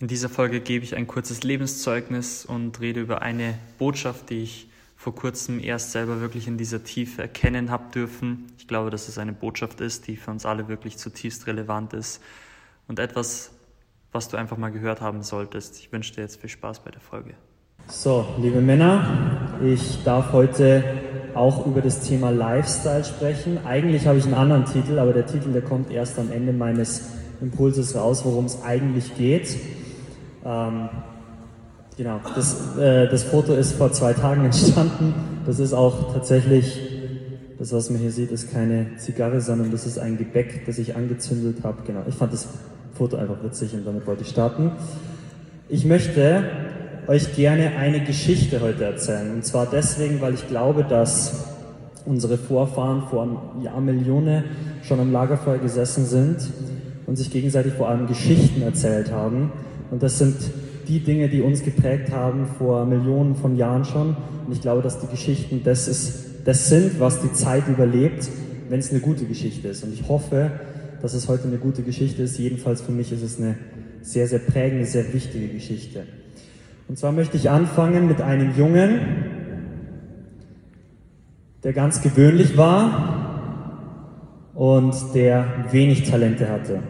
In 0.00 0.08
dieser 0.08 0.30
Folge 0.30 0.60
gebe 0.60 0.82
ich 0.82 0.96
ein 0.96 1.06
kurzes 1.06 1.42
Lebenszeugnis 1.42 2.46
und 2.46 2.80
rede 2.80 3.00
über 3.00 3.20
eine 3.20 3.58
Botschaft, 3.78 4.30
die 4.30 4.44
ich 4.44 4.66
vor 4.96 5.14
kurzem 5.14 5.62
erst 5.62 5.92
selber 5.92 6.22
wirklich 6.22 6.48
in 6.48 6.56
dieser 6.56 6.82
Tiefe 6.82 7.20
erkennen 7.20 7.70
habe 7.70 7.92
dürfen. 7.92 8.46
Ich 8.56 8.66
glaube, 8.66 8.88
dass 8.88 9.08
es 9.08 9.18
eine 9.18 9.34
Botschaft 9.34 9.82
ist, 9.82 10.06
die 10.06 10.16
für 10.16 10.30
uns 10.30 10.46
alle 10.46 10.68
wirklich 10.68 10.96
zutiefst 10.96 11.46
relevant 11.46 11.92
ist 11.92 12.22
und 12.88 12.98
etwas, 12.98 13.50
was 14.10 14.28
du 14.28 14.38
einfach 14.38 14.56
mal 14.56 14.70
gehört 14.70 15.02
haben 15.02 15.22
solltest. 15.22 15.78
Ich 15.80 15.92
wünsche 15.92 16.14
dir 16.14 16.22
jetzt 16.22 16.40
viel 16.40 16.48
Spaß 16.48 16.80
bei 16.80 16.90
der 16.90 17.02
Folge. 17.02 17.34
So, 17.86 18.26
liebe 18.40 18.62
Männer, 18.62 19.58
ich 19.62 20.02
darf 20.02 20.32
heute 20.32 20.82
auch 21.34 21.66
über 21.66 21.82
das 21.82 22.00
Thema 22.00 22.30
Lifestyle 22.30 23.04
sprechen. 23.04 23.58
Eigentlich 23.66 24.06
habe 24.06 24.16
ich 24.16 24.24
einen 24.24 24.32
anderen 24.32 24.64
Titel, 24.64 24.98
aber 24.98 25.12
der 25.12 25.26
Titel, 25.26 25.52
der 25.52 25.62
kommt 25.62 25.90
erst 25.90 26.18
am 26.18 26.32
Ende 26.32 26.54
meines 26.54 27.10
Impulses 27.42 27.94
raus, 27.94 28.24
worum 28.24 28.46
es 28.46 28.62
eigentlich 28.62 29.14
geht. 29.18 29.58
Ähm, 30.44 30.88
genau, 31.96 32.20
das, 32.34 32.76
äh, 32.76 33.08
das 33.08 33.24
Foto 33.24 33.54
ist 33.54 33.72
vor 33.72 33.92
zwei 33.92 34.12
Tagen 34.12 34.44
entstanden. 34.46 35.14
Das 35.46 35.58
ist 35.58 35.72
auch 35.72 36.12
tatsächlich, 36.12 36.80
das 37.58 37.72
was 37.72 37.90
man 37.90 38.00
hier 38.00 38.10
sieht, 38.10 38.30
ist 38.30 38.52
keine 38.52 38.96
Zigarre, 38.96 39.40
sondern 39.40 39.70
das 39.70 39.86
ist 39.86 39.98
ein 39.98 40.16
Gebäck, 40.16 40.66
das 40.66 40.78
ich 40.78 40.96
angezündet 40.96 41.58
habe. 41.62 41.78
Genau, 41.86 42.00
ich 42.08 42.14
fand 42.14 42.32
das 42.32 42.48
Foto 42.94 43.16
einfach 43.16 43.42
witzig 43.42 43.74
und 43.74 43.86
damit 43.86 44.06
wollte 44.06 44.22
ich 44.22 44.28
starten. 44.28 44.72
Ich 45.68 45.84
möchte 45.84 46.44
euch 47.06 47.34
gerne 47.34 47.76
eine 47.76 48.04
Geschichte 48.04 48.60
heute 48.60 48.84
erzählen. 48.84 49.32
Und 49.32 49.44
zwar 49.44 49.66
deswegen, 49.66 50.20
weil 50.20 50.34
ich 50.34 50.46
glaube, 50.48 50.84
dass 50.84 51.44
unsere 52.06 52.38
Vorfahren 52.38 53.02
vor 53.08 53.54
Jahrmillionen 53.62 54.44
schon 54.82 55.00
am 55.00 55.12
Lagerfeuer 55.12 55.58
gesessen 55.58 56.06
sind 56.06 56.38
und 57.06 57.16
sich 57.16 57.30
gegenseitig 57.30 57.74
vor 57.74 57.88
allem 57.88 58.06
Geschichten 58.06 58.62
erzählt 58.62 59.12
haben 59.12 59.52
und 59.90 60.02
das 60.02 60.18
sind 60.18 60.36
die 60.88 61.00
Dinge, 61.00 61.28
die 61.28 61.40
uns 61.40 61.62
geprägt 61.62 62.10
haben 62.10 62.46
vor 62.58 62.84
Millionen 62.84 63.36
von 63.36 63.56
Jahren 63.56 63.84
schon. 63.84 64.16
Und 64.46 64.52
ich 64.52 64.60
glaube, 64.60 64.82
dass 64.82 65.00
die 65.00 65.06
Geschichten 65.06 65.62
das, 65.64 65.86
ist, 65.88 66.44
das 66.44 66.68
sind, 66.68 66.98
was 66.98 67.20
die 67.22 67.32
Zeit 67.32 67.68
überlebt, 67.68 68.28
wenn 68.68 68.80
es 68.80 68.90
eine 68.90 69.00
gute 69.00 69.24
Geschichte 69.24 69.68
ist. 69.68 69.84
Und 69.84 69.94
ich 69.94 70.08
hoffe, 70.08 70.50
dass 71.00 71.14
es 71.14 71.28
heute 71.28 71.44
eine 71.44 71.58
gute 71.58 71.82
Geschichte 71.82 72.22
ist. 72.22 72.38
Jedenfalls 72.38 72.82
für 72.82 72.92
mich 72.92 73.12
ist 73.12 73.22
es 73.22 73.38
eine 73.38 73.56
sehr, 74.02 74.26
sehr 74.26 74.40
prägende, 74.40 74.84
sehr 74.84 75.12
wichtige 75.12 75.48
Geschichte. 75.48 76.04
Und 76.88 76.98
zwar 76.98 77.12
möchte 77.12 77.36
ich 77.36 77.50
anfangen 77.50 78.08
mit 78.08 78.20
einem 78.20 78.56
Jungen, 78.56 79.00
der 81.62 81.72
ganz 81.72 82.02
gewöhnlich 82.02 82.56
war 82.56 83.30
und 84.54 84.94
der 85.14 85.66
wenig 85.70 86.10
Talente 86.10 86.48
hatte. 86.48 86.80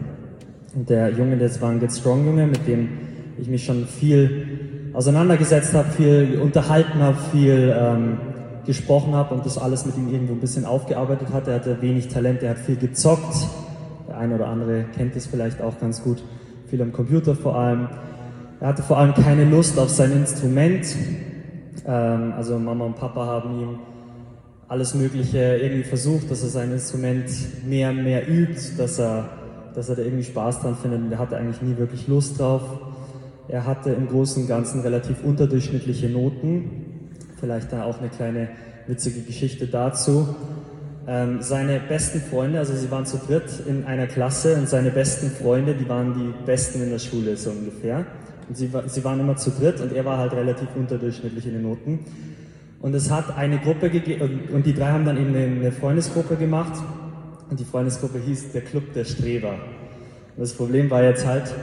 Und 0.73 0.89
der 0.89 1.11
Junge, 1.11 1.37
das 1.37 1.61
war 1.61 1.69
ein 1.69 1.79
Get 1.79 1.91
Strong 1.91 2.25
Junge, 2.25 2.47
mit 2.47 2.65
dem 2.67 3.00
ich 3.41 3.49
mich 3.49 3.65
schon 3.65 3.85
viel 3.85 4.91
auseinandergesetzt 4.93 5.73
habe, 5.73 5.89
viel 5.89 6.39
unterhalten 6.41 6.99
habe, 6.99 7.17
viel 7.31 7.75
ähm, 7.77 8.17
gesprochen 8.65 9.13
habe 9.13 9.33
und 9.33 9.45
das 9.45 9.57
alles 9.57 9.85
mit 9.85 9.97
ihm 9.97 10.11
irgendwo 10.13 10.33
ein 10.33 10.39
bisschen 10.39 10.65
aufgearbeitet 10.65 11.29
hat. 11.33 11.47
Er 11.47 11.55
hatte 11.55 11.81
wenig 11.81 12.07
Talent, 12.07 12.43
er 12.43 12.51
hat 12.51 12.59
viel 12.59 12.75
gezockt. 12.75 13.47
Der 14.07 14.17
eine 14.17 14.35
oder 14.35 14.47
andere 14.47 14.85
kennt 14.95 15.15
es 15.15 15.25
vielleicht 15.25 15.61
auch 15.61 15.79
ganz 15.79 16.03
gut. 16.03 16.23
Viel 16.67 16.81
am 16.81 16.91
Computer 16.91 17.35
vor 17.35 17.55
allem. 17.57 17.89
Er 18.59 18.67
hatte 18.67 18.83
vor 18.83 18.97
allem 18.97 19.13
keine 19.13 19.45
Lust 19.45 19.79
auf 19.79 19.89
sein 19.89 20.11
Instrument. 20.11 20.95
Ähm, 21.85 22.33
also 22.37 22.59
Mama 22.59 22.85
und 22.85 22.95
Papa 22.95 23.25
haben 23.25 23.59
ihm 23.59 23.79
alles 24.67 24.93
Mögliche 24.93 25.57
irgendwie 25.57 25.83
versucht, 25.83 26.29
dass 26.29 26.43
er 26.43 26.49
sein 26.49 26.71
Instrument 26.71 27.29
mehr 27.67 27.89
und 27.89 28.03
mehr 28.03 28.29
übt, 28.29 28.77
dass 28.77 28.99
er 28.99 29.29
dass 29.73 29.89
er 29.89 29.95
da 29.95 30.01
irgendwie 30.01 30.23
Spaß 30.23 30.61
dran 30.61 30.75
findet 30.75 31.01
und 31.01 31.11
er 31.11 31.19
hatte 31.19 31.37
eigentlich 31.37 31.61
nie 31.61 31.77
wirklich 31.77 32.07
Lust 32.07 32.39
drauf. 32.39 32.61
Er 33.47 33.65
hatte 33.65 33.91
im 33.91 34.07
Großen 34.07 34.43
und 34.43 34.47
Ganzen 34.47 34.81
relativ 34.81 35.23
unterdurchschnittliche 35.23 36.09
Noten. 36.09 37.09
Vielleicht 37.39 37.71
da 37.71 37.83
auch 37.83 37.99
eine 37.99 38.09
kleine 38.09 38.49
witzige 38.87 39.21
Geschichte 39.21 39.67
dazu. 39.67 40.35
Ähm, 41.07 41.41
seine 41.41 41.79
besten 41.79 42.21
Freunde, 42.21 42.59
also 42.59 42.75
sie 42.75 42.91
waren 42.91 43.05
zu 43.05 43.17
dritt 43.17 43.65
in 43.67 43.85
einer 43.85 44.05
Klasse 44.05 44.55
und 44.55 44.69
seine 44.69 44.91
besten 44.91 45.31
Freunde, 45.31 45.73
die 45.73 45.89
waren 45.89 46.13
die 46.13 46.45
Besten 46.45 46.81
in 46.83 46.91
der 46.91 46.99
Schule 46.99 47.35
so 47.37 47.49
ungefähr. 47.49 48.05
Und 48.47 48.55
sie, 48.55 48.69
sie 48.87 49.03
waren 49.03 49.19
immer 49.19 49.35
zu 49.35 49.49
dritt 49.49 49.81
und 49.81 49.93
er 49.93 50.05
war 50.05 50.19
halt 50.19 50.33
relativ 50.33 50.67
unterdurchschnittlich 50.75 51.47
in 51.47 51.53
den 51.53 51.63
Noten. 51.63 51.99
Und 52.81 52.93
es 52.93 53.09
hat 53.09 53.37
eine 53.37 53.57
Gruppe 53.59 53.89
gegeben, 53.89 54.49
und 54.53 54.65
die 54.65 54.73
drei 54.73 54.87
haben 54.87 55.05
dann 55.05 55.17
eben 55.17 55.33
eine 55.35 55.71
Freundesgruppe 55.71 56.35
gemacht 56.35 56.73
und 57.49 57.59
die 57.59 57.65
Freundesgruppe 57.65 58.19
hieß 58.19 58.51
der 58.53 58.61
Club 58.61 58.93
der 58.93 59.05
Streber. 59.05 59.53
Und 60.35 60.39
das 60.39 60.53
Problem 60.53 60.89
war 60.89 61.03
jetzt 61.03 61.25
halt, 61.25 61.53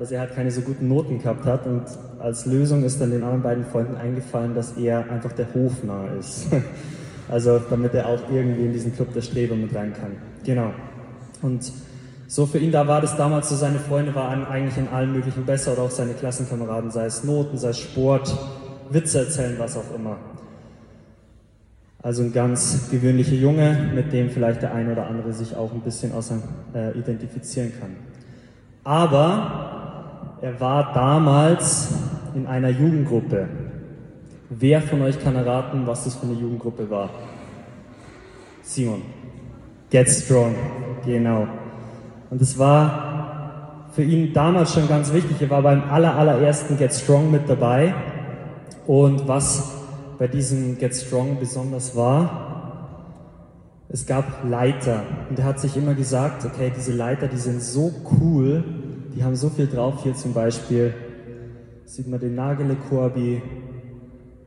dass 0.00 0.10
er 0.10 0.20
halt 0.20 0.34
keine 0.34 0.50
so 0.50 0.62
guten 0.62 0.88
Noten 0.88 1.18
gehabt 1.18 1.44
hat 1.44 1.66
und 1.66 1.82
als 2.18 2.46
Lösung 2.46 2.84
ist 2.84 3.02
dann 3.02 3.10
den 3.10 3.22
anderen 3.22 3.42
beiden 3.42 3.64
Freunden 3.66 3.96
eingefallen, 3.96 4.54
dass 4.54 4.72
er 4.78 5.10
einfach 5.10 5.32
der 5.32 5.46
Hofnarr 5.54 6.16
ist. 6.18 6.48
Also 7.28 7.60
damit 7.70 7.94
er 7.94 8.08
auch 8.08 8.18
irgendwie 8.28 8.64
in 8.64 8.72
diesen 8.72 8.92
Club 8.92 9.12
der 9.14 9.22
Streber 9.22 9.54
mit 9.54 9.72
rein 9.72 9.92
kann. 9.92 10.16
Genau. 10.42 10.72
Und 11.42 11.72
so 12.26 12.44
für 12.44 12.58
ihn, 12.58 12.72
da 12.72 12.88
war 12.88 13.00
das 13.00 13.16
damals 13.16 13.48
so, 13.50 13.54
seine 13.54 13.78
Freunde 13.78 14.12
waren 14.16 14.44
eigentlich 14.44 14.76
in 14.76 14.88
allen 14.88 15.12
möglichen 15.12 15.44
besser 15.46 15.74
oder 15.74 15.82
auch 15.82 15.92
seine 15.92 16.14
Klassenkameraden, 16.14 16.90
sei 16.90 17.04
es 17.04 17.22
Noten, 17.22 17.56
sei 17.56 17.68
es 17.68 17.78
Sport, 17.78 18.36
Witze 18.90 19.20
erzählen, 19.20 19.54
was 19.58 19.76
auch 19.76 19.94
immer. 19.94 20.16
Also 22.02 22.24
ein 22.24 22.32
ganz 22.32 22.90
gewöhnlicher 22.90 23.36
Junge, 23.36 23.92
mit 23.94 24.12
dem 24.12 24.30
vielleicht 24.30 24.62
der 24.62 24.74
ein 24.74 24.90
oder 24.90 25.06
andere 25.06 25.32
sich 25.32 25.54
auch 25.54 25.72
ein 25.72 25.82
bisschen 25.82 26.12
außer, 26.12 26.42
äh, 26.74 26.98
identifizieren 26.98 27.72
kann. 27.78 27.94
Aber 28.82 29.79
er 30.42 30.60
war 30.60 30.92
damals 30.92 31.92
in 32.34 32.46
einer 32.46 32.70
Jugendgruppe. 32.70 33.48
Wer 34.48 34.80
von 34.82 35.02
euch 35.02 35.22
kann 35.22 35.36
erraten, 35.36 35.86
was 35.86 36.04
das 36.04 36.14
für 36.16 36.26
eine 36.26 36.34
Jugendgruppe 36.34 36.88
war? 36.90 37.10
Simon. 38.62 39.02
Get 39.90 40.08
Strong, 40.08 40.54
genau. 41.04 41.46
Und 42.30 42.40
es 42.40 42.58
war 42.58 43.88
für 43.92 44.02
ihn 44.02 44.32
damals 44.32 44.72
schon 44.72 44.88
ganz 44.88 45.12
wichtig. 45.12 45.40
Er 45.40 45.50
war 45.50 45.62
beim 45.62 45.82
aller, 45.90 46.14
allerersten 46.14 46.78
Get 46.78 46.94
Strong 46.94 47.30
mit 47.30 47.48
dabei. 47.48 47.94
Und 48.86 49.26
was 49.28 49.72
bei 50.18 50.28
diesem 50.28 50.78
Get 50.78 50.94
Strong 50.94 51.38
besonders 51.38 51.96
war, 51.96 52.50
es 53.88 54.06
gab 54.06 54.48
Leiter. 54.48 55.02
Und 55.28 55.38
er 55.38 55.44
hat 55.44 55.58
sich 55.58 55.76
immer 55.76 55.94
gesagt, 55.94 56.44
okay, 56.44 56.72
diese 56.74 56.92
Leiter, 56.92 57.26
die 57.26 57.36
sind 57.36 57.60
so 57.60 57.92
cool, 58.12 58.64
die 59.14 59.24
haben 59.24 59.36
so 59.36 59.48
viel 59.48 59.66
drauf. 59.66 60.02
Hier 60.02 60.14
zum 60.14 60.32
Beispiel 60.32 60.94
sieht 61.84 62.08
man 62.08 62.20
den 62.20 62.34
Nagele 62.34 62.76
Korbi, 62.88 63.42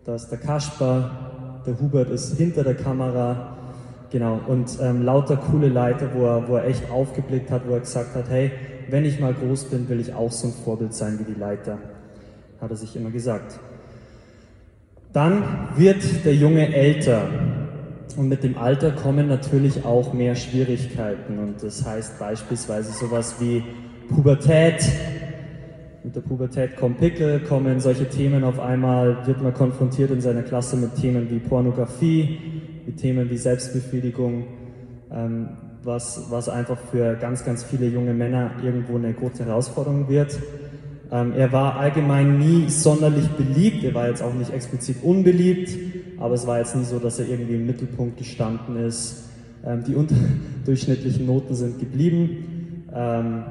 da 0.06 0.16
ist 0.16 0.30
der 0.30 0.38
Kasper, 0.38 1.62
der 1.66 1.80
Hubert 1.80 2.10
ist 2.10 2.38
hinter 2.38 2.64
der 2.64 2.76
Kamera. 2.76 3.58
Genau, 4.12 4.40
und 4.48 4.78
ähm, 4.80 5.02
lauter 5.02 5.38
coole 5.38 5.70
Leiter, 5.70 6.12
wo 6.14 6.26
er, 6.26 6.48
wo 6.48 6.56
er 6.56 6.66
echt 6.66 6.90
aufgeblickt 6.92 7.50
hat, 7.50 7.68
wo 7.68 7.74
er 7.74 7.80
gesagt 7.80 8.16
hat, 8.16 8.30
hey, 8.30 8.52
wenn 8.90 9.06
ich 9.06 9.20
mal 9.20 9.34
groß 9.34 9.66
bin, 9.66 9.90
will 9.90 10.00
ich 10.00 10.14
auch 10.14 10.32
so 10.32 10.48
ein 10.48 10.54
Vorbild 10.54 10.94
sein 10.94 11.20
wie 11.20 11.34
die 11.34 11.40
Leiter. 11.40 11.80
Hat 12.62 12.70
er 12.70 12.76
sich 12.76 12.96
immer 12.96 13.10
gesagt. 13.10 13.60
Dann 15.14 15.44
wird 15.76 16.26
der 16.26 16.36
Junge 16.36 16.74
älter 16.76 17.28
und 18.18 18.30
mit 18.30 18.44
dem 18.44 18.58
Alter 18.58 18.92
kommen 18.92 19.28
natürlich 19.28 19.86
auch 19.86 20.14
mehr 20.14 20.36
Schwierigkeiten 20.36 21.40
und 21.40 21.64
das 21.64 21.86
heißt 21.86 22.20
beispielsweise 22.20 22.92
sowas 22.92 23.36
wie 23.40 23.64
Pubertät. 24.10 24.84
Mit 26.04 26.16
der 26.16 26.22
Pubertät 26.22 26.76
kommen 26.76 26.96
Pickel, 26.96 27.40
kommen 27.40 27.80
solche 27.80 28.10
Themen 28.10 28.44
auf 28.44 28.60
einmal, 28.60 29.26
wird 29.26 29.42
man 29.42 29.54
konfrontiert 29.54 30.12
in 30.12 30.20
seiner 30.20 30.42
Klasse 30.42 30.76
mit 30.76 30.96
Themen 30.96 31.30
wie 31.30 31.40
Pornografie, 31.40 32.40
mit 32.86 32.98
Themen 32.98 33.30
wie 33.30 33.38
Selbstbefriedigung, 33.38 34.44
ähm, 35.12 35.50
was, 35.84 36.26
was 36.30 36.50
einfach 36.50 36.78
für 36.92 37.16
ganz, 37.16 37.46
ganz 37.46 37.64
viele 37.64 37.88
junge 37.88 38.14
Männer 38.14 38.52
irgendwo 38.62 38.98
eine 38.98 39.14
große 39.14 39.46
Herausforderung 39.46 40.10
wird. 40.10 40.38
Ähm, 41.12 41.34
er 41.38 41.52
war 41.52 41.78
allgemein 41.78 42.38
nie 42.38 42.70
sonderlich 42.70 43.28
beliebt, 43.30 43.84
er 43.84 43.94
war 43.94 44.10
jetzt 44.10 44.22
auch 44.22 44.34
nicht 44.34 44.52
explizit 44.52 45.04
unbeliebt, 45.04 45.70
aber 46.18 46.34
es 46.34 46.46
war 46.48 46.60
jetzt 46.60 46.76
nie 46.76 46.84
so, 46.84 47.00
dass 47.00 47.20
er 47.20 47.30
irgendwie 47.30 47.56
im 47.56 47.66
Mittelpunkt 47.66 48.18
gestanden 48.18 48.76
ist. 48.78 49.30
Ähm, 49.66 49.84
die 49.88 49.96
unterdurchschnittlichen 49.96 51.26
Noten 51.28 51.56
sind 51.56 51.80
geblieben, 51.80 52.84
ähm, 52.94 53.44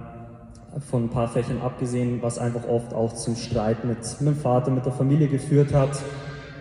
von 0.80 1.04
ein 1.04 1.08
paar 1.10 1.28
Fächern 1.28 1.60
abgesehen, 1.60 2.22
was 2.22 2.38
einfach 2.38 2.66
oft 2.68 2.94
auch 2.94 3.12
zum 3.12 3.36
Streit 3.36 3.84
mit, 3.84 3.98
mit 4.20 4.28
dem 4.28 4.36
Vater, 4.36 4.70
mit 4.70 4.86
der 4.86 4.92
Familie 4.92 5.28
geführt 5.28 5.72
hat. 5.74 5.98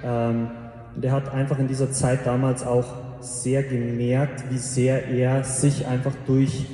Ähm, 0.03 0.49
und 0.95 1.05
er 1.05 1.13
hat 1.13 1.33
einfach 1.33 1.59
in 1.59 1.67
dieser 1.67 1.91
Zeit 1.91 2.25
damals 2.25 2.65
auch 2.65 2.85
sehr 3.21 3.63
gemerkt, 3.63 4.43
wie 4.49 4.57
sehr 4.57 5.07
er 5.07 5.43
sich 5.43 5.87
einfach 5.87 6.13
durch 6.25 6.65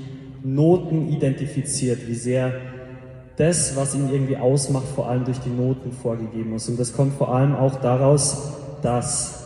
Noten 0.43 1.09
identifiziert, 1.09 2.07
wie 2.07 2.15
sehr 2.15 2.53
das, 3.35 3.75
was 3.75 3.93
ihn 3.93 4.09
irgendwie 4.11 4.37
ausmacht, 4.37 4.87
vor 4.87 5.07
allem 5.07 5.25
durch 5.25 5.39
die 5.39 5.49
Noten 5.49 5.91
vorgegeben 5.91 6.55
ist. 6.55 6.69
Und 6.69 6.79
das 6.79 6.93
kommt 6.93 7.13
vor 7.13 7.33
allem 7.33 7.55
auch 7.55 7.75
daraus, 7.75 8.53
dass 8.81 9.45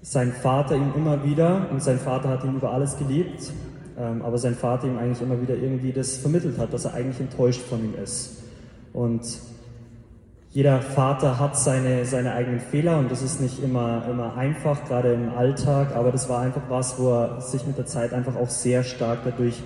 sein 0.00 0.32
Vater 0.32 0.74
ihm 0.74 0.92
immer 0.96 1.24
wieder, 1.24 1.68
und 1.70 1.82
sein 1.82 1.98
Vater 1.98 2.28
hat 2.28 2.42
ihn 2.44 2.56
über 2.56 2.72
alles 2.72 2.98
geliebt, 2.98 3.52
ähm, 3.98 4.22
aber 4.22 4.38
sein 4.38 4.54
Vater 4.54 4.86
ihm 4.86 4.98
eigentlich 4.98 5.22
immer 5.22 5.40
wieder 5.40 5.54
irgendwie 5.54 5.92
das 5.92 6.16
vermittelt 6.16 6.58
hat, 6.58 6.72
dass 6.72 6.84
er 6.84 6.94
eigentlich 6.94 7.20
enttäuscht 7.20 7.62
von 7.62 7.84
ihm 7.84 7.94
ist. 8.02 8.42
Und 8.92 9.22
jeder 10.50 10.82
Vater 10.82 11.38
hat 11.38 11.56
seine, 11.56 12.04
seine 12.04 12.34
eigenen 12.34 12.60
Fehler 12.60 12.98
und 12.98 13.10
das 13.10 13.22
ist 13.22 13.40
nicht 13.40 13.62
immer, 13.62 14.04
immer 14.10 14.36
einfach, 14.36 14.84
gerade 14.84 15.14
im 15.14 15.30
Alltag, 15.30 15.96
aber 15.96 16.12
das 16.12 16.28
war 16.28 16.40
einfach 16.42 16.62
was, 16.68 16.98
wo 16.98 17.10
er 17.10 17.40
sich 17.40 17.66
mit 17.66 17.78
der 17.78 17.86
Zeit 17.86 18.12
einfach 18.12 18.36
auch 18.36 18.50
sehr 18.50 18.82
stark 18.84 19.20
dadurch 19.24 19.62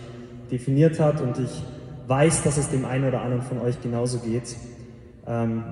definiert 0.51 1.01
hat 1.01 1.21
und 1.21 1.39
ich 1.39 1.63
weiß, 2.07 2.45
dass 2.45 2.57
es 2.57 2.71
dem 2.71 2.85
einen 2.85 3.09
oder 3.09 3.23
anderen 3.23 3.43
von 3.43 3.61
euch 3.61 3.81
genauso 3.83 4.19
geht. 4.19 4.57
Ähm, 5.27 5.65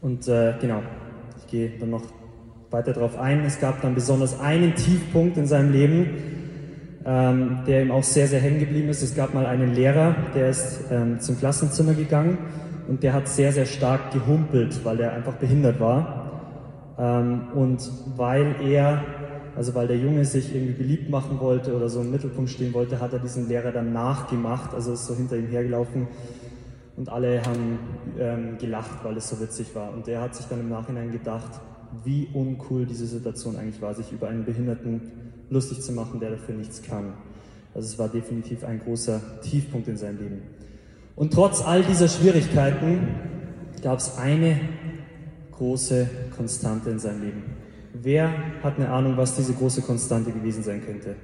und 0.00 0.26
äh, 0.26 0.54
genau, 0.60 0.82
ich 1.38 1.46
gehe 1.46 1.78
dann 1.78 1.90
noch 1.90 2.02
weiter 2.72 2.92
darauf 2.92 3.16
ein. 3.18 3.44
Es 3.44 3.60
gab 3.60 3.82
dann 3.82 3.94
besonders 3.94 4.40
einen 4.40 4.74
Tiefpunkt 4.74 5.36
in 5.36 5.46
seinem 5.46 5.70
Leben, 5.70 6.41
ähm, 7.04 7.60
der 7.66 7.82
ihm 7.82 7.90
auch 7.90 8.02
sehr, 8.02 8.26
sehr 8.26 8.40
hängen 8.40 8.60
geblieben 8.60 8.88
ist. 8.88 9.02
Es 9.02 9.14
gab 9.14 9.34
mal 9.34 9.46
einen 9.46 9.74
Lehrer, 9.74 10.14
der 10.34 10.50
ist 10.50 10.84
ähm, 10.90 11.20
zum 11.20 11.38
Klassenzimmer 11.38 11.94
gegangen 11.94 12.38
und 12.88 13.02
der 13.02 13.12
hat 13.12 13.28
sehr, 13.28 13.52
sehr 13.52 13.66
stark 13.66 14.12
gehumpelt, 14.12 14.84
weil 14.84 15.00
er 15.00 15.12
einfach 15.12 15.34
behindert 15.34 15.80
war. 15.80 16.94
Ähm, 16.98 17.48
und 17.54 17.90
weil 18.16 18.54
er, 18.64 19.02
also 19.56 19.74
weil 19.74 19.88
der 19.88 19.98
Junge 19.98 20.24
sich 20.24 20.54
irgendwie 20.54 20.74
beliebt 20.74 21.10
machen 21.10 21.40
wollte 21.40 21.74
oder 21.74 21.88
so 21.88 22.00
im 22.00 22.10
Mittelpunkt 22.10 22.50
stehen 22.50 22.72
wollte, 22.74 23.00
hat 23.00 23.12
er 23.12 23.18
diesen 23.18 23.48
Lehrer 23.48 23.72
dann 23.72 23.92
nachgemacht, 23.92 24.74
also 24.74 24.92
ist 24.92 25.06
so 25.06 25.14
hinter 25.14 25.36
ihm 25.36 25.46
hergelaufen 25.46 26.08
und 26.96 27.08
alle 27.08 27.40
haben 27.44 27.78
ähm, 28.18 28.58
gelacht, 28.58 29.02
weil 29.04 29.16
es 29.16 29.28
so 29.28 29.40
witzig 29.40 29.74
war. 29.74 29.92
Und 29.92 30.06
er 30.08 30.20
hat 30.20 30.34
sich 30.34 30.46
dann 30.46 30.60
im 30.60 30.68
Nachhinein 30.68 31.10
gedacht, 31.10 31.60
wie 32.04 32.28
uncool 32.32 32.86
diese 32.86 33.06
Situation 33.06 33.56
eigentlich 33.56 33.80
war, 33.82 33.94
sich 33.94 34.12
über 34.12 34.28
einen 34.28 34.44
Behinderten 34.44 35.31
lustig 35.52 35.82
zu 35.82 35.92
machen, 35.92 36.18
der 36.18 36.30
dafür 36.30 36.54
nichts 36.54 36.82
kann. 36.82 37.12
Also 37.74 37.86
es 37.86 37.98
war 37.98 38.08
definitiv 38.08 38.64
ein 38.64 38.80
großer 38.80 39.20
Tiefpunkt 39.42 39.88
in 39.88 39.96
seinem 39.96 40.18
Leben. 40.18 40.42
Und 41.14 41.32
trotz 41.32 41.62
all 41.62 41.82
dieser 41.82 42.08
Schwierigkeiten 42.08 43.08
gab 43.82 43.98
es 43.98 44.16
eine 44.16 44.58
große 45.52 46.08
Konstante 46.36 46.90
in 46.90 46.98
seinem 46.98 47.22
Leben. 47.22 47.42
Wer 47.92 48.32
hat 48.62 48.76
eine 48.76 48.88
Ahnung, 48.88 49.16
was 49.16 49.36
diese 49.36 49.52
große 49.52 49.82
Konstante 49.82 50.32
gewesen 50.32 50.62
sein 50.62 50.82
könnte? 50.84 51.14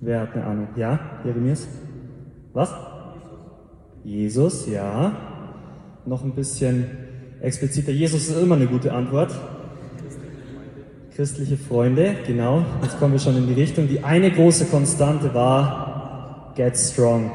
Wer 0.00 0.20
hat 0.20 0.34
eine 0.34 0.44
Ahnung? 0.44 0.68
Ja, 0.76 1.20
Jeremias? 1.24 1.66
Was? 2.52 2.72
Jesus, 4.04 4.68
ja. 4.68 5.16
Noch 6.06 6.22
ein 6.22 6.32
bisschen 6.32 6.86
expliziter. 7.40 7.92
Jesus 7.92 8.28
ist 8.28 8.40
immer 8.40 8.54
eine 8.54 8.66
gute 8.66 8.92
Antwort. 8.92 9.32
Christliche 11.18 11.56
Freunde, 11.56 12.14
genau. 12.28 12.64
Jetzt 12.80 13.00
kommen 13.00 13.14
wir 13.14 13.18
schon 13.18 13.36
in 13.36 13.48
die 13.48 13.60
Richtung. 13.60 13.88
Die 13.88 14.04
eine 14.04 14.30
große 14.30 14.66
Konstante 14.66 15.34
war 15.34 16.52
Get 16.54 16.76
Strong. 16.76 17.32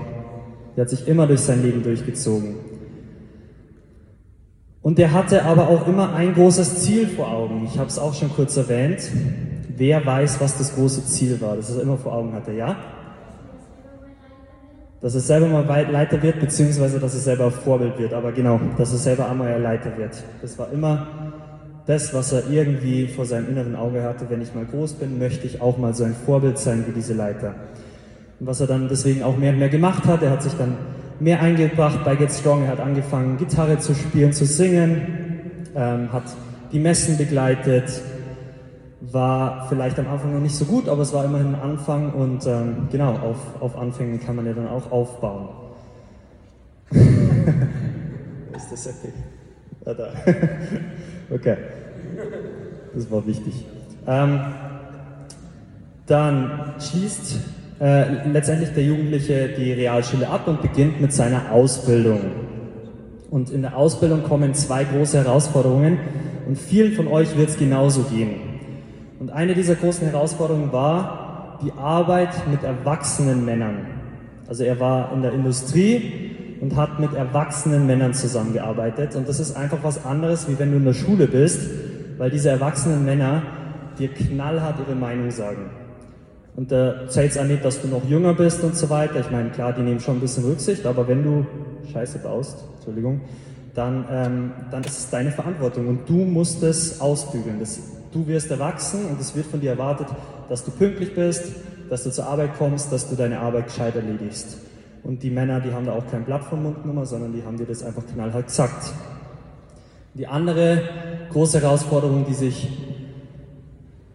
Die 0.73 0.79
hat 0.79 0.89
sich 0.89 1.05
immer 1.05 1.27
durch 1.27 1.41
sein 1.41 1.61
Leben 1.61 1.83
durchgezogen. 1.83 2.55
Und 4.81 4.99
der 4.99 5.11
hatte 5.11 5.43
aber 5.43 5.67
auch 5.67 5.85
immer 5.85 6.15
ein 6.15 6.33
großes 6.33 6.81
Ziel 6.81 7.09
vor 7.09 7.27
Augen. 7.27 7.65
Ich 7.65 7.77
habe 7.77 7.89
es 7.89 7.99
auch 7.99 8.13
schon 8.13 8.31
kurz 8.33 8.55
erwähnt. 8.55 9.01
Wer 9.75 10.05
weiß, 10.05 10.39
was 10.39 10.57
das 10.57 10.75
große 10.75 11.05
Ziel 11.07 11.41
war, 11.41 11.57
das 11.57 11.75
er 11.75 11.81
immer 11.81 11.97
vor 11.97 12.13
Augen 12.13 12.31
hatte, 12.31 12.53
ja? 12.53 12.77
dass 15.01 15.15
er 15.15 15.19
selber 15.19 15.47
mal 15.47 15.65
Leiter 15.91 16.23
wird, 16.23 16.39
beziehungsweise 16.39 16.97
dass 16.97 17.13
er 17.13 17.19
selber 17.19 17.51
Vorbild 17.51 17.99
wird. 17.99 18.13
Aber 18.13 18.31
genau, 18.31 18.61
dass 18.77 18.93
er 18.93 18.97
selber 18.99 19.29
einmal 19.29 19.49
ein 19.53 19.61
Leiter 19.61 19.97
wird. 19.97 20.23
Das 20.41 20.57
war 20.57 20.71
immer 20.71 21.05
das, 21.85 22.13
was 22.13 22.31
er 22.31 22.49
irgendwie 22.49 23.07
vor 23.07 23.25
seinem 23.25 23.49
inneren 23.49 23.75
Auge 23.75 24.03
hatte. 24.03 24.29
Wenn 24.29 24.41
ich 24.41 24.55
mal 24.55 24.65
groß 24.65 24.93
bin, 24.93 25.19
möchte 25.19 25.45
ich 25.45 25.61
auch 25.61 25.77
mal 25.77 25.93
so 25.93 26.03
ein 26.03 26.15
Vorbild 26.25 26.57
sein 26.57 26.85
wie 26.87 26.93
diese 26.93 27.13
Leiter. 27.13 27.55
Und 28.39 28.47
was 28.47 28.61
er 28.61 28.67
dann 28.67 28.87
deswegen 28.87 29.23
auch 29.23 29.37
mehr 29.37 29.51
und 29.51 29.59
mehr 29.59 29.69
gemacht 29.69 30.05
hat, 30.05 30.23
er 30.23 30.31
hat 30.31 30.43
sich 30.43 30.53
dann 30.53 30.77
mehr 31.19 31.41
eingebracht 31.41 32.03
bei 32.03 32.15
Get 32.15 32.31
Strong. 32.31 32.63
Er 32.63 32.69
hat 32.69 32.79
angefangen, 32.79 33.37
Gitarre 33.37 33.79
zu 33.79 33.93
spielen, 33.93 34.33
zu 34.33 34.45
singen, 34.45 35.65
ähm, 35.75 36.11
hat 36.11 36.23
die 36.71 36.79
Messen 36.79 37.17
begleitet, 37.17 38.01
war 39.01 39.67
vielleicht 39.69 39.99
am 39.99 40.07
Anfang 40.07 40.33
noch 40.33 40.39
nicht 40.39 40.55
so 40.55 40.65
gut, 40.65 40.87
aber 40.89 41.01
es 41.01 41.13
war 41.13 41.25
immerhin 41.25 41.55
ein 41.55 41.61
Anfang 41.61 42.13
und 42.13 42.47
ähm, 42.47 42.87
genau, 42.91 43.11
auf, 43.11 43.61
auf 43.61 43.77
Anfängen 43.77 44.19
kann 44.19 44.35
man 44.35 44.45
ja 44.45 44.53
dann 44.53 44.67
auch 44.67 44.91
aufbauen. 44.91 45.49
Ist 46.91 48.71
das 48.71 48.87
Epic? 48.87 49.13
Ah, 49.85 49.93
da. 49.93 50.13
okay. 51.33 51.57
Das 52.95 53.11
war 53.11 53.25
wichtig. 53.25 53.65
Ähm, 54.07 54.39
dann 56.05 56.73
schließt 56.79 57.39
äh, 57.81 58.27
letztendlich 58.27 58.73
der 58.73 58.83
Jugendliche 58.83 59.49
die 59.49 59.73
Realschule 59.73 60.27
ab 60.29 60.47
und 60.47 60.61
beginnt 60.61 61.01
mit 61.01 61.11
seiner 61.11 61.51
Ausbildung. 61.51 62.21
Und 63.29 63.49
in 63.49 63.63
der 63.63 63.75
Ausbildung 63.75 64.23
kommen 64.23 64.53
zwei 64.53 64.83
große 64.83 65.17
Herausforderungen 65.17 65.97
und 66.47 66.57
vielen 66.57 66.93
von 66.93 67.07
euch 67.07 67.35
wird 67.35 67.49
es 67.49 67.57
genauso 67.57 68.03
gehen. 68.03 68.35
Und 69.19 69.31
eine 69.31 69.55
dieser 69.55 69.75
großen 69.75 70.07
Herausforderungen 70.07 70.71
war 70.71 71.59
die 71.63 71.71
Arbeit 71.71 72.47
mit 72.51 72.63
erwachsenen 72.63 73.43
Männern. 73.43 73.87
Also 74.47 74.63
er 74.63 74.79
war 74.79 75.11
in 75.13 75.21
der 75.21 75.33
Industrie 75.33 76.22
und 76.63 76.77
hat 76.77 76.97
mit 76.97 77.13
erwachsenen 77.13 77.85
Männern 77.85 78.13
zusammengearbeitet. 78.13 79.17
Und 79.17 79.27
das 79.27 79.41
ist 79.41 79.57
einfach 79.57 79.79
was 79.81 80.05
anderes, 80.05 80.47
wie 80.47 80.57
wenn 80.57 80.71
du 80.71 80.77
in 80.77 80.85
der 80.85 80.93
Schule 80.93 81.27
bist, 81.27 81.59
weil 82.17 82.31
diese 82.31 82.51
erwachsenen 82.51 83.03
Männer 83.03 83.43
dir 83.99 84.07
knallhart 84.07 84.75
ihre 84.79 84.95
Meinung 84.95 85.29
sagen. 85.29 85.71
Und 86.55 86.71
da 86.71 87.09
zählt 87.09 87.31
es 87.31 87.37
auch 87.37 87.43
nicht, 87.43 87.65
dass 87.65 87.81
du 87.81 87.89
noch 87.89 88.07
jünger 88.07 88.33
bist 88.33 88.63
und 88.63 88.77
so 88.77 88.89
weiter. 88.89 89.19
Ich 89.19 89.29
meine, 89.29 89.49
klar, 89.49 89.73
die 89.73 89.81
nehmen 89.81 89.99
schon 89.99 90.15
ein 90.15 90.21
bisschen 90.21 90.45
Rücksicht, 90.45 90.85
aber 90.85 91.05
wenn 91.05 91.21
du 91.25 91.45
Scheiße 91.91 92.19
baust, 92.19 92.63
Entschuldigung, 92.75 93.19
dann, 93.73 94.05
ähm, 94.09 94.51
dann 94.71 94.85
ist 94.85 94.99
es 94.99 95.09
deine 95.09 95.31
Verantwortung 95.31 95.89
und 95.89 96.07
du 96.07 96.23
musst 96.23 96.63
es 96.63 97.01
ausbügeln. 97.01 97.59
Das 97.59 97.77
Du 98.13 98.25
wirst 98.27 98.51
erwachsen 98.51 99.07
und 99.07 99.19
es 99.19 99.35
wird 99.35 99.47
von 99.47 99.59
dir 99.59 99.71
erwartet, 99.71 100.07
dass 100.47 100.63
du 100.63 100.71
pünktlich 100.71 101.13
bist, 101.13 101.51
dass 101.89 102.03
du 102.03 102.11
zur 102.11 102.27
Arbeit 102.27 102.51
kommst, 102.57 102.91
dass 102.91 103.09
du 103.09 103.15
deine 103.15 103.39
Arbeit 103.39 103.65
gescheit 103.65 103.95
erledigst. 103.95 104.59
Und 105.03 105.21
die 105.21 105.29
Männer, 105.29 105.59
die 105.59 105.73
haben 105.73 105.85
da 105.85 105.93
auch 105.93 106.09
kein 106.09 106.23
Blatt 106.23 106.43
vom 106.45 106.63
Mund 106.63 106.77
Mundnummer, 106.77 107.05
sondern 107.05 107.33
die 107.33 107.43
haben 107.43 107.57
dir 107.57 107.65
das 107.65 107.83
einfach 107.83 108.03
knallhart 108.05 108.47
gesagt. 108.47 108.93
Die 110.13 110.27
andere 110.27 110.81
große 111.31 111.61
Herausforderung, 111.61 112.25
die 112.25 112.33
sich 112.33 112.69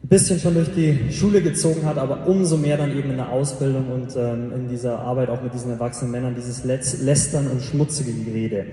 ein 0.03 0.09
bisschen 0.09 0.39
schon 0.39 0.55
durch 0.55 0.73
die 0.73 1.13
Schule 1.13 1.43
gezogen 1.43 1.85
hat, 1.85 1.99
aber 1.99 2.27
umso 2.27 2.57
mehr 2.57 2.79
dann 2.79 2.97
eben 2.97 3.11
in 3.11 3.17
der 3.17 3.31
Ausbildung 3.31 3.91
und 3.91 4.17
ähm, 4.17 4.53
in 4.55 4.69
dieser 4.69 5.01
Arbeit 5.01 5.29
auch 5.29 5.43
mit 5.43 5.53
diesen 5.53 5.73
erwachsenen 5.73 6.13
Männern, 6.13 6.35
dieses 6.35 6.65
Lästern 6.65 7.49
und 7.49 7.61
schmutzige 7.61 8.13
Gerede. 8.13 8.65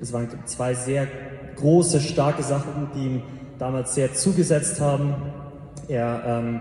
Das 0.00 0.12
waren 0.12 0.28
zwei 0.46 0.74
sehr 0.74 1.06
große, 1.54 2.00
starke 2.00 2.42
Sachen, 2.42 2.88
die 2.96 3.06
ihm 3.06 3.22
damals 3.58 3.94
sehr 3.94 4.12
zugesetzt 4.14 4.80
haben. 4.80 5.14
Er, 5.86 6.22
ähm, 6.26 6.60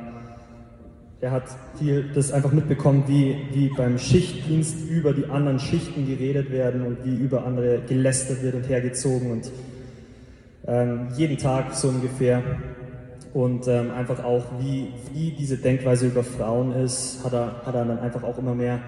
er 1.21 1.31
hat 1.31 1.43
viel 1.77 2.09
das 2.15 2.31
einfach 2.31 2.51
mitbekommen, 2.51 3.03
wie, 3.07 3.37
wie 3.51 3.69
beim 3.69 3.99
Schichtdienst 3.99 4.89
über 4.89 5.13
die 5.13 5.25
anderen 5.25 5.59
Schichten 5.59 6.07
geredet 6.07 6.51
werden 6.51 6.83
und 6.83 7.05
wie 7.05 7.15
über 7.15 7.45
andere 7.45 7.81
gelästert 7.87 8.41
wird 8.41 8.55
und 8.55 8.67
hergezogen 8.67 9.31
und 9.31 9.51
ähm, 10.67 11.09
jeden 11.15 11.37
Tag 11.37 11.75
so 11.75 11.89
ungefähr. 11.89 12.41
Und 13.33 13.67
ähm, 13.67 13.91
einfach 13.91 14.23
auch, 14.23 14.43
wie, 14.59 14.87
wie 15.13 15.31
diese 15.31 15.57
Denkweise 15.57 16.07
über 16.07 16.23
Frauen 16.23 16.73
ist, 16.73 17.23
hat 17.23 17.33
er, 17.33 17.61
hat 17.65 17.75
er 17.75 17.85
dann 17.85 17.99
einfach 17.99 18.23
auch 18.23 18.37
immer 18.37 18.55
mehr 18.55 18.79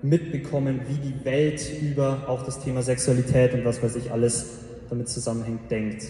mitbekommen, 0.00 0.80
wie 0.88 0.94
die 0.94 1.24
Welt 1.24 1.60
über 1.82 2.28
auch 2.28 2.44
das 2.44 2.60
Thema 2.60 2.82
Sexualität 2.82 3.52
und 3.52 3.64
was 3.64 3.82
weiß 3.82 3.96
ich 3.96 4.10
alles 4.10 4.60
damit 4.88 5.08
zusammenhängt, 5.08 5.70
denkt. 5.70 6.04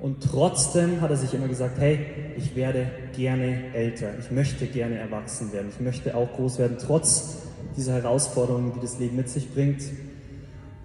Und 0.00 0.22
trotzdem 0.22 1.00
hat 1.00 1.10
er 1.10 1.16
sich 1.16 1.34
immer 1.34 1.48
gesagt, 1.48 1.78
hey, 1.80 2.06
ich 2.36 2.54
werde 2.54 2.86
gerne 3.16 3.74
älter, 3.74 4.10
ich 4.20 4.30
möchte 4.30 4.66
gerne 4.66 4.96
erwachsen 4.96 5.52
werden, 5.52 5.70
ich 5.74 5.80
möchte 5.80 6.14
auch 6.14 6.32
groß 6.34 6.60
werden, 6.60 6.76
trotz 6.80 7.42
dieser 7.76 7.94
Herausforderungen, 7.94 8.72
die 8.76 8.80
das 8.80 9.00
Leben 9.00 9.16
mit 9.16 9.28
sich 9.28 9.52
bringt. 9.52 9.82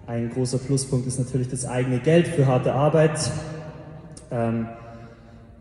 Ein 0.06 0.30
großer 0.30 0.58
Pluspunkt 0.58 1.06
ist 1.06 1.18
natürlich 1.18 1.48
das 1.48 1.64
eigene 1.64 2.00
Geld 2.00 2.26
für 2.26 2.46
harte 2.46 2.74
Arbeit. 2.74 3.30
Ähm, 4.32 4.68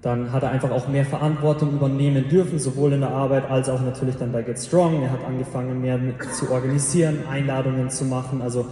dann 0.02 0.34
hat 0.34 0.44
er 0.44 0.50
einfach 0.50 0.72
auch 0.72 0.88
mehr 0.88 1.06
Verantwortung 1.06 1.74
übernehmen 1.74 2.28
dürfen, 2.28 2.60
sowohl 2.60 2.92
in 2.94 3.02
der 3.02 3.12
Arbeit 3.12 3.50
als 3.50 3.70
auch 3.70 3.82
natürlich 3.82 4.16
dann 4.16 4.32
bei 4.32 4.42
Get 4.42 4.60
Strong. 4.60 5.04
Er 5.04 5.12
hat 5.12 5.24
angefangen, 5.26 5.80
mehr 5.80 6.00
zu 6.38 6.52
organisieren, 6.52 7.20
Einladungen 7.30 7.90
zu 7.90 8.04
machen, 8.04 8.42
also 8.42 8.66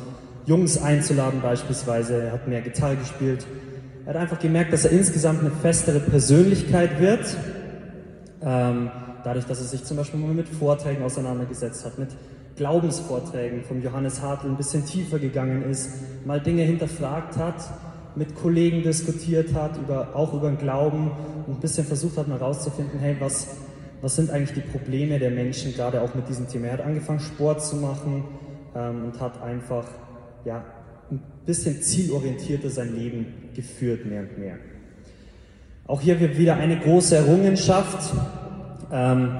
Jungs 0.46 0.82
einzuladen 0.82 1.40
beispielsweise. 1.42 2.24
Er 2.24 2.32
hat 2.34 2.48
mehr 2.48 2.62
Gitarre 2.62 2.98
gespielt 2.98 3.46
er 4.06 4.14
hat 4.14 4.22
einfach 4.22 4.40
gemerkt, 4.40 4.74
dass 4.74 4.86
er 4.86 4.92
insgesamt 4.92 5.42
eine 5.42 5.52
festere 5.52 6.00
Persönlichkeit 6.00 7.00
wird, 7.00 7.38
ähm, 8.42 8.90
dadurch, 9.24 9.46
dass 9.46 9.60
er 9.60 9.66
sich 9.66 9.84
zum 9.84 9.98
Beispiel 9.98 10.20
mal 10.20 10.34
mit 10.34 10.48
Vorträgen 10.48 11.04
auseinandergesetzt 11.04 11.86
hat, 11.86 12.00
mit 12.00 12.10
Glaubensvorträgen 12.56 13.64
vom 13.64 13.82
Johannes 13.82 14.22
Hartl 14.22 14.48
ein 14.48 14.58
bisschen 14.58 14.86
tiefer 14.86 15.20
gegangen 15.20 15.64
ist, 15.64 15.90
mal 16.26 16.40
Dinge 16.40 16.64
hinterfragt 16.64 17.38
hat, 17.38 17.56
mit 18.16 18.36
Kollegen 18.36 18.84
diskutiert 18.84 19.54
hat, 19.54 19.78
über, 19.78 20.16
auch 20.16 20.34
über 20.34 20.50
den 20.50 20.58
Glauben 20.58 21.12
und 21.48 21.58
ein 21.58 21.60
bisschen 21.60 21.86
versucht 21.86 22.18
hat, 22.18 22.28
mal 22.28 22.38
rauszufinden, 22.38 23.00
hey, 23.00 23.16
was, 23.20 23.48
was 24.02 24.16
sind 24.16 24.32
eigentlich 24.32 24.54
die 24.54 24.70
Probleme 24.70 25.20
der 25.20 25.32
Menschen, 25.32 25.74
gerade 25.74 26.02
auch 26.02 26.14
mit 26.16 26.28
diesem 26.28 26.48
Thema. 26.48 26.68
Er 26.68 26.74
hat 26.74 26.82
angefangen, 26.82 27.20
Sport 27.20 27.64
zu 27.64 27.78
machen, 27.78 28.24
ähm, 28.76 29.06
und 29.06 29.20
hat 29.20 29.42
einfach 29.42 29.86
ja, 30.46 30.64
ein 31.12 31.22
bisschen 31.46 31.82
zielorientierter 31.82 32.70
sein 32.70 32.96
Leben 32.96 33.26
geführt, 33.56 34.06
mehr 34.06 34.22
und 34.22 34.38
mehr. 34.38 34.58
Auch 35.88 36.02
hier 36.02 36.20
wird 36.20 36.38
wieder 36.38 36.56
eine 36.56 36.80
große 36.80 37.18
Errungenschaft. 37.18 38.14
Ähm, 38.92 39.38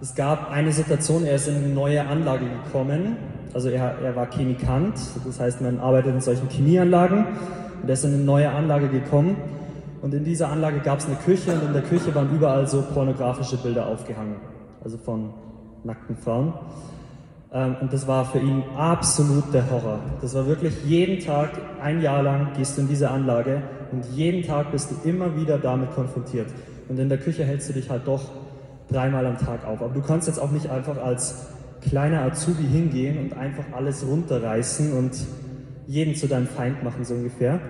es 0.00 0.14
gab 0.14 0.50
eine 0.50 0.72
Situation, 0.72 1.24
er 1.24 1.36
ist 1.36 1.48
in 1.48 1.56
eine 1.56 1.68
neue 1.68 2.06
Anlage 2.06 2.46
gekommen. 2.46 3.16
Also 3.54 3.68
er, 3.68 3.98
er 4.02 4.16
war 4.16 4.30
Chemikant, 4.30 4.94
das 5.26 5.38
heißt, 5.38 5.60
man 5.60 5.78
arbeitet 5.78 6.14
in 6.14 6.20
solchen 6.20 6.48
Chemieanlagen. 6.48 7.26
Und 7.82 7.88
er 7.88 7.92
ist 7.92 8.04
in 8.04 8.14
eine 8.14 8.22
neue 8.22 8.50
Anlage 8.50 8.88
gekommen. 8.88 9.36
Und 10.00 10.14
in 10.14 10.24
dieser 10.24 10.48
Anlage 10.48 10.80
gab 10.80 10.98
es 10.98 11.06
eine 11.06 11.16
Küche 11.16 11.52
und 11.52 11.66
in 11.66 11.72
der 11.72 11.82
Küche 11.82 12.14
waren 12.14 12.34
überall 12.34 12.66
so 12.66 12.82
pornografische 12.82 13.56
Bilder 13.56 13.86
aufgehangen. 13.86 14.36
Also 14.82 14.98
von 14.98 15.34
nackten 15.84 16.16
Frauen. 16.16 16.54
Ähm, 17.52 17.76
und 17.80 17.92
das 17.92 18.06
war 18.06 18.24
für 18.24 18.38
ihn 18.38 18.62
absolut 18.76 19.52
der 19.52 19.70
Horror. 19.70 20.00
Das 20.20 20.34
war 20.34 20.46
wirklich 20.46 20.74
jeden 20.84 21.24
Tag, 21.24 21.50
ein 21.82 22.00
Jahr 22.00 22.22
lang 22.22 22.52
gehst 22.56 22.76
du 22.76 22.82
in 22.82 22.88
diese 22.88 23.10
Anlage 23.10 23.62
und 23.92 24.04
jeden 24.14 24.42
Tag 24.42 24.72
bist 24.72 24.90
du 24.90 25.08
immer 25.08 25.36
wieder 25.36 25.58
damit 25.58 25.94
konfrontiert. 25.94 26.46
Und 26.88 26.98
in 26.98 27.08
der 27.08 27.18
Küche 27.18 27.44
hältst 27.44 27.68
du 27.68 27.74
dich 27.74 27.90
halt 27.90 28.06
doch 28.06 28.22
dreimal 28.90 29.26
am 29.26 29.38
Tag 29.38 29.66
auf. 29.66 29.82
Aber 29.82 29.92
du 29.92 30.02
kannst 30.02 30.28
jetzt 30.28 30.38
auch 30.38 30.50
nicht 30.50 30.70
einfach 30.70 30.96
als 31.02 31.46
kleiner 31.82 32.22
Azubi 32.22 32.64
hingehen 32.64 33.18
und 33.18 33.36
einfach 33.36 33.64
alles 33.72 34.06
runterreißen 34.06 34.92
und 34.92 35.12
jeden 35.86 36.14
zu 36.14 36.28
deinem 36.28 36.46
Feind 36.46 36.82
machen, 36.82 37.04
so 37.04 37.14
ungefähr. 37.14 37.60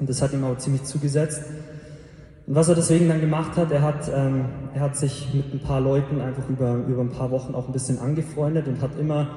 Und 0.00 0.08
das 0.08 0.22
hat 0.22 0.32
ihm 0.32 0.44
aber 0.44 0.58
ziemlich 0.58 0.84
zugesetzt. 0.84 1.42
Und 2.46 2.56
was 2.56 2.68
er 2.68 2.74
deswegen 2.74 3.08
dann 3.08 3.20
gemacht 3.20 3.56
hat, 3.56 3.70
er 3.70 3.82
hat, 3.82 4.10
ähm, 4.12 4.46
er 4.74 4.80
hat 4.80 4.96
sich 4.96 5.32
mit 5.32 5.54
ein 5.54 5.60
paar 5.60 5.80
Leuten 5.80 6.20
einfach 6.20 6.48
über, 6.48 6.74
über 6.88 7.02
ein 7.02 7.10
paar 7.10 7.30
Wochen 7.30 7.54
auch 7.54 7.68
ein 7.68 7.72
bisschen 7.72 7.98
angefreundet 7.98 8.66
und 8.66 8.80
hat 8.80 8.98
immer 8.98 9.28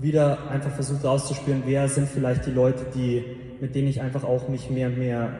wieder 0.00 0.50
einfach 0.50 0.70
versucht 0.70 1.04
rauszuspüren, 1.04 1.62
wer 1.64 1.88
sind 1.88 2.08
vielleicht 2.08 2.46
die 2.46 2.50
Leute, 2.50 2.84
die, 2.94 3.24
mit 3.60 3.74
denen 3.74 3.88
ich 3.88 4.00
einfach 4.00 4.24
auch 4.24 4.48
mich 4.48 4.70
mehr 4.70 4.88
und 4.88 4.98
mehr 4.98 5.30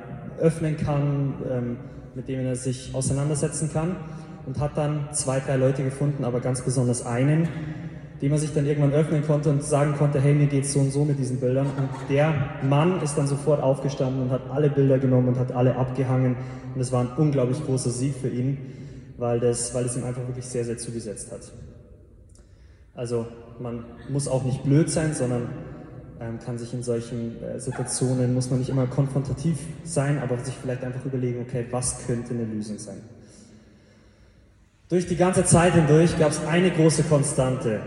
öffnen 0.41 0.77
kann, 0.77 1.35
ähm, 1.51 1.77
mit 2.15 2.29
denen 2.29 2.47
er 2.47 2.57
sich 2.57 2.95
auseinandersetzen 2.95 3.71
kann. 3.73 3.97
Und 4.47 4.59
hat 4.61 4.79
dann 4.79 5.09
zwei, 5.13 5.41
drei 5.41 5.57
Leute 5.57 5.85
gefunden, 5.85 6.25
aber 6.25 6.41
ganz 6.41 6.63
besonders 6.63 7.05
einen, 7.05 7.49
dem 8.21 8.33
er 8.33 8.39
sich 8.39 8.53
dann 8.53 8.67
irgendwann 8.67 8.93
öffnen 8.93 9.25
konnte 9.25 9.51
und 9.51 9.63
sagen 9.63 9.95
konnte, 9.97 10.21
hey, 10.21 10.35
mir 10.35 10.47
geht's 10.47 10.73
so 10.73 10.81
und 10.81 10.93
so 10.93 11.05
mit 11.05 11.19
diesen 11.19 11.39
Bildern. 11.39 11.67
Und 11.67 11.89
der 12.09 12.35
Mann 12.63 13.01
ist 13.03 13.17
dann 13.17 13.27
sofort 13.27 13.63
aufgestanden 13.63 14.23
und 14.23 14.31
hat 14.31 14.51
alle 14.51 14.71
Bilder 14.71 14.99
genommen 14.99 15.29
und 15.29 15.39
hat 15.39 15.53
alle 15.53 15.77
abgehangen. 15.77 16.37
Und 16.75 16.81
es 16.81 16.91
war 16.91 17.03
ein 17.03 17.11
unglaublich 17.17 17.65
großer 17.65 17.91
Sieg 17.91 18.15
für 18.15 18.29
ihn, 18.29 18.59
weil 19.19 19.39
das, 19.39 19.73
weil 19.75 19.85
es 19.85 19.97
ihm 19.97 20.05
einfach 20.05 20.27
wirklich 20.27 20.47
sehr, 20.47 20.65
sehr 20.65 20.79
zugesetzt 20.79 21.31
hat. 21.31 21.53
Also 22.95 23.27
man 23.61 23.85
muss 24.09 24.27
auch 24.27 24.45
nicht 24.45 24.65
blöd 24.65 24.91
sein, 24.91 25.15
sondern 25.15 25.49
ähm, 26.21 26.41
kann 26.45 26.59
sich 26.59 26.75
in 26.75 26.83
solchen 26.83 27.41
äh, 27.43 27.61
Situationen, 27.61 28.35
muss 28.35 28.51
man 28.51 28.59
nicht 28.59 28.71
immer 28.71 28.87
konfrontativ 28.89 29.57
sein, 29.85 30.19
aber 30.19 30.37
sich 30.39 30.55
vielleicht 30.61 30.83
einfach 30.83 31.05
überlegen, 31.05 31.45
okay, 31.49 31.67
was 31.71 32.05
könnte 32.07 32.35
eine 32.35 32.45
Lösung 32.45 32.79
sein. 32.79 32.99
Durch 34.89 35.07
die 35.07 35.17
ganze 35.17 35.45
Zeit 35.45 35.75
hindurch 35.75 36.19
gab 36.19 36.31
es 36.31 36.41
eine 36.47 36.71
große 36.71 37.03
Konstante. 37.05 37.81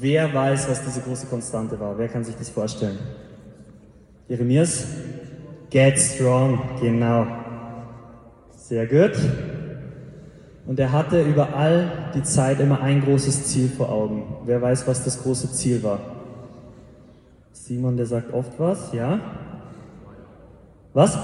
Wer 0.00 0.32
weiß, 0.32 0.68
was 0.68 0.84
diese 0.84 1.00
große 1.00 1.26
Konstante 1.26 1.78
war? 1.80 1.98
Wer 1.98 2.08
kann 2.08 2.22
sich 2.22 2.36
das 2.36 2.48
vorstellen? 2.48 2.98
Jeremias? 4.28 4.86
Get 5.70 5.98
strong, 5.98 6.60
genau. 6.80 7.26
Sehr 8.50 8.86
gut. 8.86 9.18
Und 10.66 10.78
er 10.78 10.92
hatte 10.92 11.22
über 11.22 11.54
all 11.56 12.10
die 12.14 12.22
Zeit 12.22 12.60
immer 12.60 12.80
ein 12.80 13.02
großes 13.02 13.46
Ziel 13.46 13.68
vor 13.68 13.90
Augen. 13.90 14.36
Wer 14.44 14.60
weiß, 14.60 14.86
was 14.86 15.02
das 15.02 15.22
große 15.22 15.52
Ziel 15.52 15.82
war? 15.82 15.98
Simon, 17.52 17.96
der 17.96 18.06
sagt 18.06 18.32
oft 18.32 18.52
was, 18.58 18.92
ja? 18.92 19.18
Was? 20.92 21.18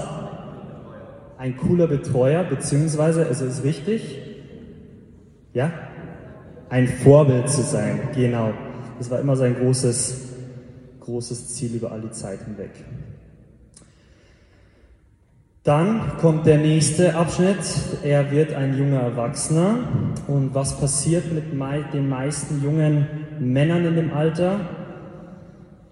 Ein 1.37 1.55
cooler 1.57 1.87
Betreuer, 1.87 2.43
beziehungsweise, 2.43 3.25
also 3.25 3.45
ist 3.45 3.63
richtig, 3.63 4.19
ja? 5.53 5.71
Ein 6.69 6.87
Vorbild 6.87 7.49
zu 7.49 7.61
sein, 7.61 8.09
genau. 8.13 8.51
Das 8.97 9.09
war 9.09 9.19
immer 9.19 9.35
sein 9.35 9.55
großes, 9.55 10.21
großes 11.01 11.55
Ziel 11.55 11.75
über 11.75 11.91
all 11.91 12.01
die 12.01 12.11
Zeit 12.11 12.39
hinweg. 12.45 12.71
Dann 15.63 16.17
kommt 16.19 16.45
der 16.45 16.59
nächste 16.59 17.15
Abschnitt. 17.15 17.57
Er 18.03 18.29
wird 18.29 18.53
ein 18.53 18.77
junger 18.77 18.99
Erwachsener. 18.99 19.79
Und 20.27 20.53
was 20.53 20.79
passiert 20.79 21.33
mit 21.33 21.45
den 21.91 22.07
meisten 22.07 22.63
jungen 22.63 23.07
Männern 23.39 23.83
in 23.83 23.95
dem 23.95 24.13
Alter? 24.13 24.59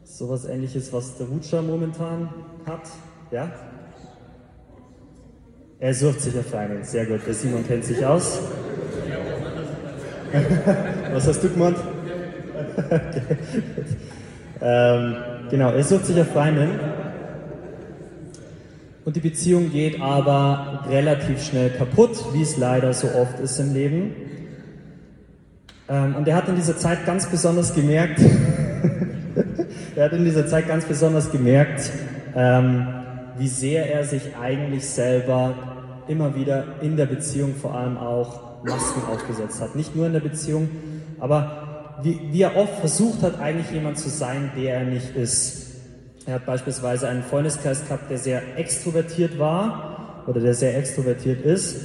Sowas 0.03 0.45
ähnliches, 0.45 0.93
was 0.93 1.17
der 1.17 1.25
Rutscher 1.25 1.63
momentan 1.63 2.29
hat. 2.67 2.88
Ja? 3.31 3.51
Er 5.79 5.93
sucht 5.95 6.22
sich 6.22 6.38
auf 6.38 6.53
einen. 6.53 6.83
Sehr 6.83 7.07
gut. 7.07 7.22
Der 7.25 7.33
Simon 7.33 7.65
kennt 7.65 7.83
sich 7.83 8.05
aus. 8.05 8.39
was 11.13 11.27
hast 11.27 11.43
du 11.43 11.50
gemeint? 11.50 11.77
ähm, 14.62 15.15
genau, 15.50 15.72
er 15.72 15.84
sucht 15.84 16.06
sich 16.06 16.20
auf 16.20 16.36
einen 16.36 16.80
und 19.06 19.18
die 19.18 19.20
Beziehung 19.20 19.70
geht 19.72 20.01
aber 20.01 20.86
relativ 20.89 21.44
schnell 21.44 21.70
kaputt, 21.72 22.34
wie 22.34 22.42
es 22.42 22.58
leider 22.58 22.94
so 22.94 23.08
oft 23.10 23.39
ist 23.39 23.60
im 23.60 23.74
Leben. 23.74 24.15
Ähm, 25.89 26.15
und 26.15 26.27
er 26.27 26.38
hat 26.38 26.48
in 26.48 26.56
dieser 26.56 26.77
Zeit 26.77 27.06
ganz 27.06 27.25
besonders 27.25 27.74
gemerkt, 27.74 28.22
er 29.96 30.06
hat 30.06 30.13
in 30.13 30.24
dieser 30.24 30.48
Zeit 30.48 30.70
ganz 30.70 30.86
besonders 30.86 31.32
gemerkt, 31.32 31.92
ähm, 32.34 32.88
wie 33.38 33.50
sehr 33.50 33.94
er 33.94 34.06
sich 34.06 34.38
eigentlich 34.42 34.86
selber 34.86 35.53
immer 36.08 36.36
wieder 36.36 36.65
in 36.82 36.96
der 36.96 37.06
Beziehung 37.06 37.56
vor 37.56 37.75
allem 37.75 37.98
auch 37.98 38.63
Masken 38.63 39.01
aufgesetzt 39.12 39.60
hat. 39.62 39.75
Nicht 39.75 39.96
nur 39.96 40.06
in 40.08 40.13
der 40.13 40.22
Beziehung, 40.22 40.70
aber 41.20 41.62
wie, 42.01 42.19
wie 42.31 42.41
er 42.41 42.55
oft 42.55 42.79
versucht 42.79 43.21
hat, 43.21 43.39
eigentlich 43.39 43.71
jemand 43.71 43.97
zu 43.97 44.09
sein, 44.09 44.51
der 44.57 44.75
er 44.75 44.83
nicht 44.85 45.15
ist. 45.15 45.71
Er 46.25 46.35
hat 46.35 46.45
beispielsweise 46.45 47.07
einen 47.07 47.23
Freundeskreis 47.23 47.83
gehabt, 47.85 48.09
der 48.09 48.17
sehr 48.17 48.57
extrovertiert 48.57 49.38
war 49.38 50.23
oder 50.27 50.39
der 50.39 50.53
sehr 50.53 50.77
extrovertiert 50.77 51.45
ist. 51.45 51.75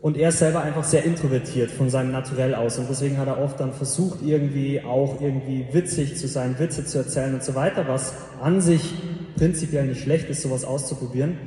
Und 0.00 0.16
er 0.16 0.30
ist 0.30 0.38
selber 0.38 0.62
einfach 0.62 0.82
sehr 0.82 1.04
introvertiert 1.04 1.70
von 1.70 1.88
seinem 1.88 2.10
Naturell 2.10 2.56
aus. 2.56 2.78
Und 2.78 2.88
deswegen 2.90 3.18
hat 3.18 3.28
er 3.28 3.40
oft 3.40 3.60
dann 3.60 3.72
versucht, 3.72 4.20
irgendwie 4.20 4.82
auch 4.82 5.20
irgendwie 5.20 5.66
witzig 5.72 6.16
zu 6.16 6.26
sein, 6.26 6.58
Witze 6.58 6.84
zu 6.84 6.98
erzählen 6.98 7.34
und 7.34 7.44
so 7.44 7.54
weiter, 7.54 7.86
was 7.86 8.14
an 8.40 8.60
sich 8.60 8.94
prinzipiell 9.36 9.86
nicht 9.86 10.02
schlecht 10.02 10.28
ist, 10.28 10.42
sowas 10.42 10.64
auszuprobieren. 10.64 11.38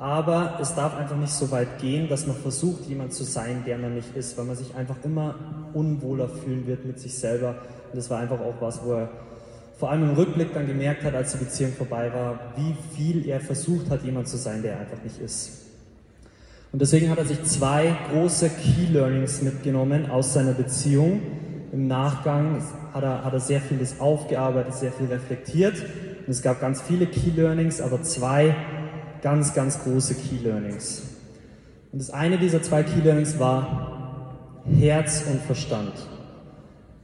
Aber 0.00 0.58
es 0.60 0.74
darf 0.74 0.96
einfach 0.96 1.16
nicht 1.16 1.32
so 1.32 1.52
weit 1.52 1.78
gehen, 1.78 2.08
dass 2.08 2.26
man 2.26 2.34
versucht, 2.34 2.86
jemand 2.88 3.12
zu 3.12 3.22
sein, 3.22 3.62
der 3.64 3.78
man 3.78 3.94
nicht 3.94 4.16
ist, 4.16 4.36
weil 4.36 4.46
man 4.46 4.56
sich 4.56 4.74
einfach 4.74 4.96
immer 5.04 5.36
unwohler 5.74 6.28
fühlen 6.28 6.66
wird 6.66 6.84
mit 6.84 6.98
sich 6.98 7.14
selber. 7.14 7.56
Und 7.90 7.96
das 7.96 8.10
war 8.10 8.20
einfach 8.20 8.40
auch 8.40 8.54
was, 8.60 8.84
wo 8.84 8.92
er 8.92 9.08
vor 9.78 9.90
allem 9.90 10.10
im 10.10 10.14
Rückblick 10.14 10.54
dann 10.54 10.66
gemerkt 10.66 11.02
hat, 11.02 11.14
als 11.14 11.32
die 11.32 11.38
Beziehung 11.38 11.72
vorbei 11.72 12.12
war, 12.14 12.38
wie 12.56 12.76
viel 12.94 13.28
er 13.28 13.40
versucht 13.40 13.90
hat, 13.90 14.04
jemand 14.04 14.28
zu 14.28 14.36
sein, 14.36 14.62
der 14.62 14.74
er 14.74 14.80
einfach 14.80 15.02
nicht 15.02 15.18
ist. 15.20 15.62
Und 16.72 16.80
deswegen 16.80 17.10
hat 17.10 17.18
er 17.18 17.26
sich 17.26 17.42
zwei 17.44 17.94
große 18.10 18.48
Key 18.48 18.92
Learnings 18.92 19.42
mitgenommen 19.42 20.08
aus 20.08 20.32
seiner 20.32 20.52
Beziehung. 20.52 21.20
Im 21.72 21.86
Nachgang 21.86 22.62
hat 22.94 23.02
er, 23.02 23.24
hat 23.24 23.32
er 23.32 23.40
sehr 23.40 23.60
vieles 23.60 24.00
aufgearbeitet, 24.00 24.74
sehr 24.74 24.92
viel 24.92 25.06
reflektiert. 25.06 25.74
Und 26.26 26.30
es 26.30 26.42
gab 26.42 26.60
ganz 26.60 26.80
viele 26.80 27.06
Key 27.06 27.30
Learnings, 27.34 27.80
aber 27.80 28.02
zwei 28.02 28.54
ganz, 29.20 29.52
ganz 29.52 29.82
große 29.82 30.14
Key 30.14 30.44
Learnings. 30.44 31.02
Und 31.92 32.00
das 32.00 32.10
eine 32.10 32.38
dieser 32.38 32.62
zwei 32.62 32.84
Key 32.84 33.00
Learnings 33.02 33.38
war 33.38 33.91
Herz 34.64 35.24
und 35.30 35.40
Verstand. 35.42 35.92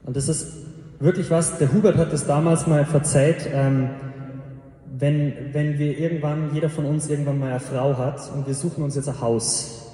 Und 0.04 0.16
das 0.16 0.28
ist 0.28 0.52
wirklich 1.00 1.30
was, 1.30 1.58
der 1.58 1.72
Hubert 1.72 1.96
hat 1.96 2.12
das 2.12 2.26
damals 2.26 2.66
mal 2.66 2.84
verzeiht, 2.84 3.48
ähm, 3.52 3.90
wenn, 4.98 5.52
wenn 5.52 5.78
wir 5.78 5.98
irgendwann, 5.98 6.54
jeder 6.54 6.70
von 6.70 6.84
uns 6.84 7.08
irgendwann 7.08 7.38
mal 7.38 7.50
eine 7.50 7.60
Frau 7.60 7.96
hat 7.96 8.32
und 8.34 8.46
wir 8.46 8.54
suchen 8.54 8.82
uns 8.82 8.96
jetzt 8.96 9.08
ein 9.08 9.20
Haus. 9.20 9.86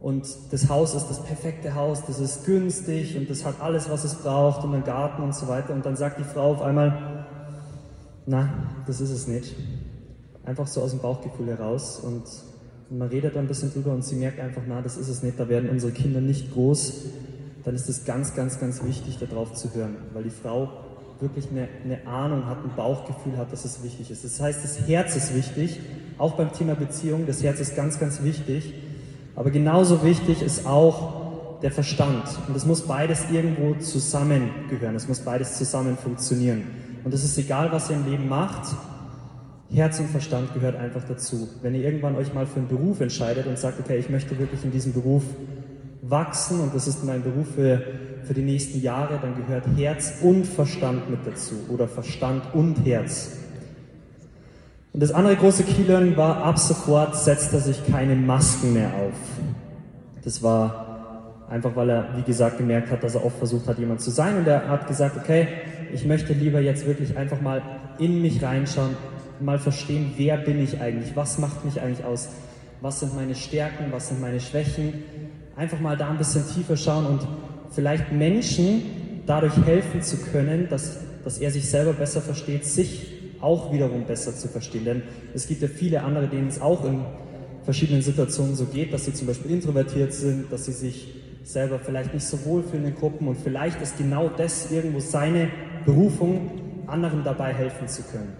Und 0.00 0.26
das 0.50 0.68
Haus 0.68 0.94
ist 0.94 1.08
das 1.08 1.22
perfekte 1.22 1.74
Haus, 1.74 2.04
das 2.06 2.20
ist 2.20 2.46
günstig 2.46 3.16
und 3.16 3.28
das 3.28 3.44
hat 3.44 3.60
alles, 3.60 3.90
was 3.90 4.04
es 4.04 4.14
braucht 4.14 4.64
und 4.64 4.72
einen 4.72 4.84
Garten 4.84 5.22
und 5.22 5.34
so 5.34 5.48
weiter. 5.48 5.74
Und 5.74 5.84
dann 5.84 5.96
sagt 5.96 6.18
die 6.18 6.24
Frau 6.24 6.52
auf 6.52 6.62
einmal, 6.62 7.26
na, 8.26 8.48
das 8.86 9.00
ist 9.00 9.10
es 9.10 9.26
nicht 9.26 9.54
einfach 10.44 10.66
so 10.66 10.82
aus 10.82 10.90
dem 10.90 11.00
Bauchgefühl 11.00 11.48
heraus 11.48 12.00
und 12.00 12.24
man 12.90 13.08
redet 13.08 13.36
ein 13.36 13.46
bisschen 13.46 13.72
drüber 13.72 13.92
und 13.92 14.04
sie 14.04 14.16
merkt 14.16 14.40
einfach, 14.40 14.62
na, 14.66 14.82
das 14.82 14.96
ist 14.96 15.08
es 15.08 15.22
nicht, 15.22 15.38
da 15.38 15.48
werden 15.48 15.70
unsere 15.70 15.92
Kinder 15.92 16.20
nicht 16.20 16.52
groß, 16.52 17.04
dann 17.64 17.74
ist 17.74 17.88
es 17.88 18.04
ganz, 18.04 18.34
ganz, 18.34 18.58
ganz 18.58 18.82
wichtig, 18.82 19.18
darauf 19.18 19.52
zu 19.54 19.72
hören, 19.74 19.96
weil 20.12 20.24
die 20.24 20.30
Frau 20.30 20.70
wirklich 21.20 21.48
eine, 21.50 21.68
eine 21.84 22.06
Ahnung 22.06 22.46
hat, 22.46 22.58
ein 22.64 22.74
Bauchgefühl 22.76 23.36
hat, 23.36 23.52
dass 23.52 23.64
es 23.64 23.82
wichtig 23.82 24.10
ist. 24.10 24.24
Das 24.24 24.40
heißt, 24.40 24.64
das 24.64 24.88
Herz 24.88 25.14
ist 25.14 25.34
wichtig, 25.34 25.78
auch 26.18 26.32
beim 26.32 26.52
Thema 26.52 26.74
Beziehung, 26.74 27.26
das 27.26 27.42
Herz 27.42 27.60
ist 27.60 27.76
ganz, 27.76 28.00
ganz 28.00 28.22
wichtig, 28.22 28.74
aber 29.36 29.50
genauso 29.50 30.02
wichtig 30.02 30.42
ist 30.42 30.66
auch 30.66 31.20
der 31.62 31.70
Verstand. 31.70 32.24
Und 32.48 32.56
es 32.56 32.66
muss 32.66 32.82
beides 32.82 33.30
irgendwo 33.30 33.74
zusammengehören. 33.74 34.94
Es 34.94 35.08
muss 35.08 35.20
beides 35.20 35.56
zusammen 35.58 35.96
funktionieren. 35.96 36.64
Und 37.04 37.14
es 37.14 37.24
ist 37.24 37.38
egal, 37.38 37.70
was 37.72 37.90
ihr 37.90 37.96
im 37.96 38.06
Leben 38.06 38.28
macht. 38.28 38.74
Herz 39.72 40.00
und 40.00 40.08
Verstand 40.08 40.52
gehört 40.52 40.76
einfach 40.76 41.02
dazu. 41.04 41.48
Wenn 41.62 41.74
ihr 41.74 41.84
irgendwann 41.84 42.16
euch 42.16 42.34
mal 42.34 42.46
für 42.46 42.58
einen 42.58 42.68
Beruf 42.68 43.00
entscheidet 43.00 43.46
und 43.46 43.56
sagt, 43.58 43.78
okay, 43.78 43.98
ich 43.98 44.10
möchte 44.10 44.38
wirklich 44.38 44.64
in 44.64 44.72
diesem 44.72 44.92
Beruf 44.92 45.22
wachsen 46.02 46.60
und 46.60 46.74
das 46.74 46.88
ist 46.88 47.04
mein 47.04 47.22
Beruf 47.22 47.46
für, 47.54 47.82
für 48.24 48.34
die 48.34 48.42
nächsten 48.42 48.80
Jahre, 48.80 49.18
dann 49.22 49.36
gehört 49.36 49.64
Herz 49.76 50.14
und 50.22 50.44
Verstand 50.44 51.08
mit 51.08 51.20
dazu 51.24 51.54
oder 51.68 51.86
Verstand 51.86 52.42
und 52.52 52.84
Herz. 52.84 53.36
Und 54.92 55.00
das 55.00 55.12
andere 55.12 55.36
große 55.36 55.62
Key 55.62 55.84
Learning 55.84 56.16
war, 56.16 56.42
ab 56.42 56.58
sofort 56.58 57.16
setzt 57.16 57.52
er 57.52 57.60
sich 57.60 57.86
keine 57.86 58.16
Masken 58.16 58.72
mehr 58.72 58.88
auf. 58.88 59.14
Das 60.24 60.42
war 60.42 61.44
einfach, 61.48 61.76
weil 61.76 61.90
er, 61.90 62.16
wie 62.16 62.22
gesagt, 62.22 62.58
gemerkt 62.58 62.90
hat, 62.90 63.04
dass 63.04 63.14
er 63.14 63.24
oft 63.24 63.36
versucht 63.38 63.68
hat, 63.68 63.78
jemand 63.78 64.00
zu 64.00 64.10
sein 64.10 64.36
und 64.36 64.48
er 64.48 64.68
hat 64.68 64.88
gesagt, 64.88 65.16
okay, 65.16 65.46
ich 65.92 66.04
möchte 66.04 66.32
lieber 66.32 66.60
jetzt 66.60 66.86
wirklich 66.86 67.16
einfach 67.16 67.40
mal 67.40 67.62
in 67.98 68.20
mich 68.20 68.42
reinschauen, 68.42 68.96
mal 69.40 69.58
verstehen, 69.58 70.12
wer 70.16 70.38
bin 70.38 70.62
ich 70.62 70.80
eigentlich, 70.80 71.16
was 71.16 71.38
macht 71.38 71.64
mich 71.64 71.80
eigentlich 71.80 72.04
aus, 72.04 72.28
was 72.80 73.00
sind 73.00 73.14
meine 73.14 73.34
Stärken, 73.34 73.86
was 73.90 74.08
sind 74.08 74.20
meine 74.20 74.40
Schwächen, 74.40 74.94
einfach 75.56 75.80
mal 75.80 75.96
da 75.96 76.10
ein 76.10 76.18
bisschen 76.18 76.44
tiefer 76.54 76.76
schauen 76.76 77.06
und 77.06 77.26
vielleicht 77.70 78.12
Menschen 78.12 78.82
dadurch 79.26 79.56
helfen 79.64 80.02
zu 80.02 80.16
können, 80.16 80.68
dass, 80.68 80.98
dass 81.24 81.38
er 81.38 81.50
sich 81.50 81.68
selber 81.68 81.92
besser 81.92 82.20
versteht, 82.20 82.64
sich 82.64 83.12
auch 83.40 83.72
wiederum 83.72 84.04
besser 84.04 84.34
zu 84.34 84.48
verstehen. 84.48 84.84
Denn 84.84 85.02
es 85.34 85.46
gibt 85.46 85.62
ja 85.62 85.68
viele 85.68 86.02
andere, 86.02 86.28
denen 86.28 86.48
es 86.48 86.60
auch 86.60 86.84
in 86.84 87.04
verschiedenen 87.64 88.02
Situationen 88.02 88.54
so 88.54 88.64
geht, 88.66 88.92
dass 88.92 89.04
sie 89.04 89.14
zum 89.14 89.26
Beispiel 89.26 89.50
introvertiert 89.50 90.12
sind, 90.12 90.50
dass 90.50 90.66
sie 90.66 90.72
sich 90.72 91.14
selber 91.44 91.78
vielleicht 91.78 92.14
nicht 92.14 92.26
so 92.26 92.44
wohlfühlen 92.44 92.86
in 92.86 92.94
Gruppen 92.94 93.28
und 93.28 93.36
vielleicht 93.36 93.80
ist 93.82 93.98
genau 93.98 94.28
das 94.28 94.70
irgendwo 94.70 95.00
seine 95.00 95.48
Berufung, 95.84 96.50
anderen 96.86 97.22
dabei 97.24 97.52
helfen 97.52 97.88
zu 97.88 98.02
können. 98.02 98.32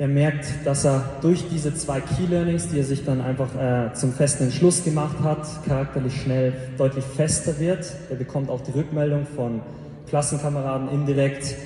Er 0.00 0.06
merkt, 0.06 0.46
dass 0.64 0.84
er 0.84 1.02
durch 1.22 1.48
diese 1.48 1.74
zwei 1.74 2.00
Key 2.00 2.26
Learnings, 2.30 2.68
die 2.68 2.78
er 2.78 2.84
sich 2.84 3.04
dann 3.04 3.20
einfach 3.20 3.48
äh, 3.56 3.92
zum 3.94 4.12
festen 4.12 4.44
Entschluss 4.44 4.84
gemacht 4.84 5.16
hat, 5.24 5.44
charakterlich 5.66 6.22
schnell 6.22 6.52
deutlich 6.78 7.04
fester 7.04 7.58
wird. 7.58 7.92
Er 8.08 8.14
bekommt 8.14 8.48
auch 8.48 8.60
die 8.60 8.70
Rückmeldung 8.70 9.26
von 9.26 9.60
Klassenkameraden 10.08 10.88
indirekt, 10.90 11.56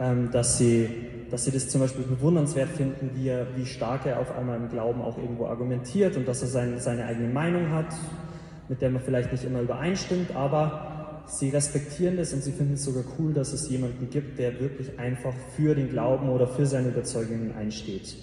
ähm, 0.00 0.30
dass, 0.32 0.56
sie, 0.56 0.88
dass 1.30 1.44
sie 1.44 1.50
das 1.50 1.68
zum 1.68 1.82
Beispiel 1.82 2.04
bewundernswert 2.04 2.70
finden, 2.70 3.10
wie, 3.14 3.28
er, 3.28 3.46
wie 3.56 3.66
stark 3.66 4.06
er 4.06 4.20
auf 4.20 4.34
einmal 4.34 4.56
im 4.56 4.70
Glauben 4.70 5.02
auch 5.02 5.18
irgendwo 5.18 5.44
argumentiert 5.44 6.16
und 6.16 6.26
dass 6.26 6.40
er 6.40 6.48
sein, 6.48 6.78
seine 6.78 7.04
eigene 7.04 7.28
Meinung 7.28 7.72
hat, 7.72 7.94
mit 8.70 8.80
der 8.80 8.88
man 8.88 9.02
vielleicht 9.02 9.32
nicht 9.32 9.44
immer 9.44 9.60
übereinstimmt, 9.60 10.34
aber 10.34 10.85
sie 11.26 11.50
respektieren 11.50 12.16
das 12.16 12.32
und 12.32 12.42
sie 12.42 12.52
finden 12.52 12.74
es 12.74 12.84
sogar 12.84 13.04
cool, 13.18 13.32
dass 13.32 13.52
es 13.52 13.68
jemanden 13.68 14.08
gibt, 14.10 14.38
der 14.38 14.60
wirklich 14.60 14.98
einfach 14.98 15.34
für 15.56 15.74
den 15.74 15.90
Glauben 15.90 16.28
oder 16.28 16.46
für 16.46 16.66
seine 16.66 16.88
Überzeugungen 16.88 17.54
einsteht. 17.56 18.16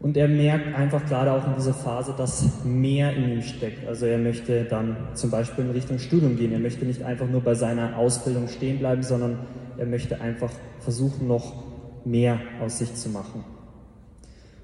Und 0.00 0.18
er 0.18 0.28
merkt 0.28 0.74
einfach 0.74 1.06
gerade 1.06 1.32
auch 1.32 1.46
in 1.46 1.54
dieser 1.54 1.72
Phase, 1.72 2.14
dass 2.16 2.62
mehr 2.64 3.14
in 3.14 3.30
ihm 3.30 3.42
steckt. 3.42 3.88
Also 3.88 4.04
er 4.04 4.18
möchte 4.18 4.64
dann 4.64 4.96
zum 5.14 5.30
Beispiel 5.30 5.64
in 5.64 5.70
Richtung 5.70 5.98
Studium 5.98 6.36
gehen. 6.36 6.52
Er 6.52 6.58
möchte 6.58 6.84
nicht 6.84 7.02
einfach 7.02 7.26
nur 7.26 7.40
bei 7.40 7.54
seiner 7.54 7.96
Ausbildung 7.96 8.48
stehen 8.48 8.80
bleiben, 8.80 9.02
sondern 9.02 9.38
er 9.78 9.86
möchte 9.86 10.20
einfach 10.20 10.50
versuchen, 10.80 11.26
noch 11.26 11.64
mehr 12.04 12.38
aus 12.60 12.80
sich 12.80 12.94
zu 12.94 13.08
machen. 13.08 13.44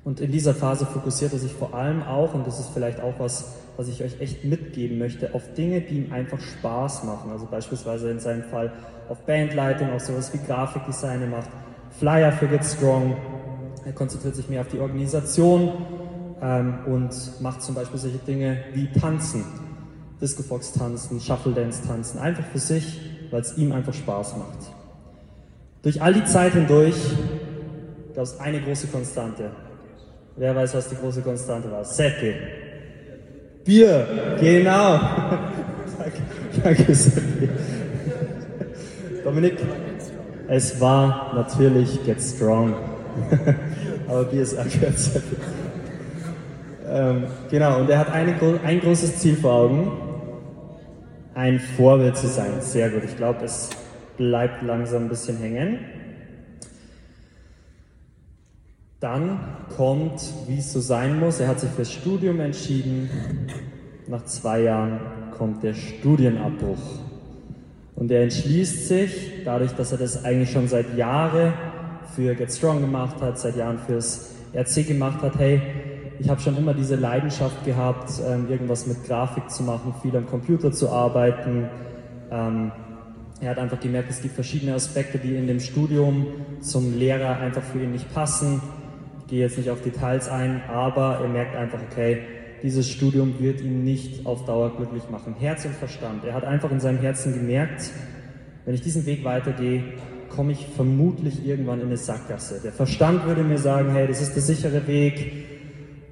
Und 0.02 0.20
in 0.20 0.32
dieser 0.32 0.54
Phase 0.54 0.86
fokussiert 0.86 1.32
er 1.32 1.38
sich 1.38 1.52
vor 1.52 1.74
allem 1.74 2.02
auch, 2.02 2.32
und 2.32 2.46
das 2.46 2.58
ist 2.58 2.70
vielleicht 2.72 3.00
auch 3.00 3.14
was, 3.18 3.56
was 3.76 3.88
ich 3.88 4.02
euch 4.02 4.20
echt 4.20 4.44
mitgeben 4.44 4.98
möchte, 4.98 5.34
auf 5.34 5.42
Dinge, 5.54 5.82
die 5.82 5.98
ihm 5.98 6.12
einfach 6.12 6.40
Spaß 6.40 7.04
machen. 7.04 7.30
Also 7.30 7.46
beispielsweise 7.46 8.10
in 8.10 8.18
seinem 8.18 8.44
Fall 8.44 8.72
auf 9.08 9.18
Bandleitung, 9.26 9.92
auf 9.92 10.00
sowas 10.00 10.32
wie 10.32 10.38
Grafikdesign, 10.38 11.22
er 11.22 11.28
macht 11.28 11.50
Flyer 11.98 12.32
für 12.32 12.46
Get 12.46 12.64
Strong, 12.64 13.16
er 13.84 13.92
konzentriert 13.92 14.36
sich 14.36 14.48
mehr 14.48 14.62
auf 14.62 14.68
die 14.68 14.78
Organisation 14.78 15.72
ähm, 16.40 16.78
und 16.86 17.40
macht 17.40 17.62
zum 17.62 17.74
Beispiel 17.74 17.98
solche 17.98 18.18
Dinge 18.18 18.58
wie 18.72 18.90
Tanzen, 18.92 19.44
Disco 20.20 20.42
Fox 20.42 20.72
tanzen, 20.72 21.20
Shuffle 21.20 21.52
Dance 21.52 21.82
tanzen, 21.86 22.18
einfach 22.18 22.44
für 22.44 22.58
sich, 22.58 23.00
weil 23.30 23.40
es 23.40 23.56
ihm 23.56 23.72
einfach 23.72 23.94
Spaß 23.94 24.36
macht. 24.36 24.58
Durch 25.82 26.00
all 26.02 26.12
die 26.12 26.24
Zeit 26.24 26.52
hindurch 26.52 26.96
gab 28.14 28.24
es 28.24 28.38
eine 28.38 28.60
große 28.60 28.88
Konstante. 28.88 29.50
Wer 30.36 30.54
weiß, 30.56 30.74
was 30.74 30.88
die 30.88 30.96
große 30.96 31.22
Konstante 31.22 31.70
war? 31.70 31.84
Seppi. 31.84 32.34
Bier, 33.64 34.06
genau. 34.40 34.98
danke, 35.98 36.22
danke 36.62 36.94
Seppi. 36.94 37.48
Dominik, 39.22 39.58
es 40.48 40.80
war 40.80 41.32
natürlich 41.34 42.04
Get 42.04 42.20
Strong. 42.20 42.74
Aber 44.08 44.24
Bier 44.24 44.42
ist 44.42 44.58
aktuell 44.58 44.92
Seppi. 44.92 45.36
Ähm, 46.88 47.24
genau, 47.50 47.80
und 47.80 47.90
er 47.90 47.98
hat 47.98 48.12
eine, 48.12 48.34
ein 48.64 48.80
großes 48.80 49.18
Ziel 49.18 49.36
vor 49.36 49.52
Augen. 49.52 49.92
Ein 51.34 51.60
Vorbild 51.60 52.16
zu 52.16 52.26
sein. 52.26 52.60
Sehr 52.60 52.90
gut. 52.90 53.04
Ich 53.04 53.16
glaube, 53.16 53.44
es 53.44 53.70
bleibt 54.16 54.62
langsam 54.62 55.04
ein 55.04 55.08
bisschen 55.08 55.36
hängen. 55.38 55.78
Dann 59.00 59.40
kommt, 59.76 60.20
wie 60.46 60.58
es 60.58 60.74
so 60.74 60.80
sein 60.80 61.18
muss, 61.18 61.40
er 61.40 61.48
hat 61.48 61.58
sich 61.58 61.70
fürs 61.70 61.90
Studium 61.90 62.38
entschieden. 62.38 63.08
Nach 64.06 64.22
zwei 64.26 64.60
Jahren 64.60 65.00
kommt 65.36 65.62
der 65.62 65.72
Studienabbruch. 65.72 67.00
Und 67.96 68.10
er 68.10 68.24
entschließt 68.24 68.88
sich, 68.88 69.42
dadurch, 69.46 69.72
dass 69.72 69.92
er 69.92 69.98
das 69.98 70.22
eigentlich 70.22 70.50
schon 70.50 70.68
seit 70.68 70.98
Jahren 70.98 71.54
für 72.14 72.34
Get 72.34 72.52
Strong 72.52 72.82
gemacht 72.82 73.22
hat, 73.22 73.38
seit 73.38 73.56
Jahren 73.56 73.78
fürs 73.78 74.34
RC 74.54 74.86
gemacht 74.86 75.22
hat, 75.22 75.38
hey, 75.38 75.62
ich 76.18 76.28
habe 76.28 76.40
schon 76.42 76.58
immer 76.58 76.74
diese 76.74 76.96
Leidenschaft 76.96 77.64
gehabt, 77.64 78.10
ähm, 78.28 78.50
irgendwas 78.50 78.86
mit 78.86 79.02
Grafik 79.06 79.50
zu 79.50 79.62
machen, 79.62 79.94
viel 80.02 80.14
am 80.14 80.26
Computer 80.26 80.72
zu 80.72 80.90
arbeiten. 80.90 81.70
Ähm, 82.30 82.70
er 83.40 83.50
hat 83.50 83.58
einfach 83.58 83.80
gemerkt, 83.80 84.10
es 84.10 84.20
gibt 84.20 84.34
verschiedene 84.34 84.74
Aspekte, 84.74 85.16
die 85.16 85.36
in 85.36 85.46
dem 85.46 85.60
Studium 85.60 86.26
zum 86.60 86.98
Lehrer 86.98 87.38
einfach 87.38 87.62
für 87.62 87.82
ihn 87.82 87.92
nicht 87.92 88.12
passen 88.12 88.60
gehe 89.30 89.40
jetzt 89.40 89.56
nicht 89.56 89.70
auf 89.70 89.80
Details 89.80 90.28
ein, 90.28 90.60
aber 90.68 91.20
er 91.22 91.28
merkt 91.28 91.56
einfach, 91.56 91.78
okay, 91.90 92.18
dieses 92.62 92.88
Studium 92.88 93.34
wird 93.38 93.60
ihn 93.60 93.84
nicht 93.84 94.26
auf 94.26 94.44
Dauer 94.44 94.76
glücklich 94.76 95.08
machen. 95.10 95.34
Herz 95.38 95.64
und 95.64 95.74
Verstand. 95.74 96.24
Er 96.24 96.34
hat 96.34 96.44
einfach 96.44 96.70
in 96.70 96.80
seinem 96.80 96.98
Herzen 96.98 97.32
gemerkt, 97.32 97.90
wenn 98.66 98.74
ich 98.74 98.82
diesen 98.82 99.06
Weg 99.06 99.24
weitergehe, 99.24 99.82
komme 100.28 100.52
ich 100.52 100.66
vermutlich 100.76 101.46
irgendwann 101.46 101.80
in 101.80 101.86
eine 101.86 101.96
Sackgasse. 101.96 102.60
Der 102.62 102.72
Verstand 102.72 103.24
würde 103.26 103.42
mir 103.42 103.58
sagen, 103.58 103.90
hey, 103.92 104.06
das 104.06 104.20
ist 104.20 104.34
der 104.34 104.42
sichere 104.42 104.86
Weg, 104.86 105.46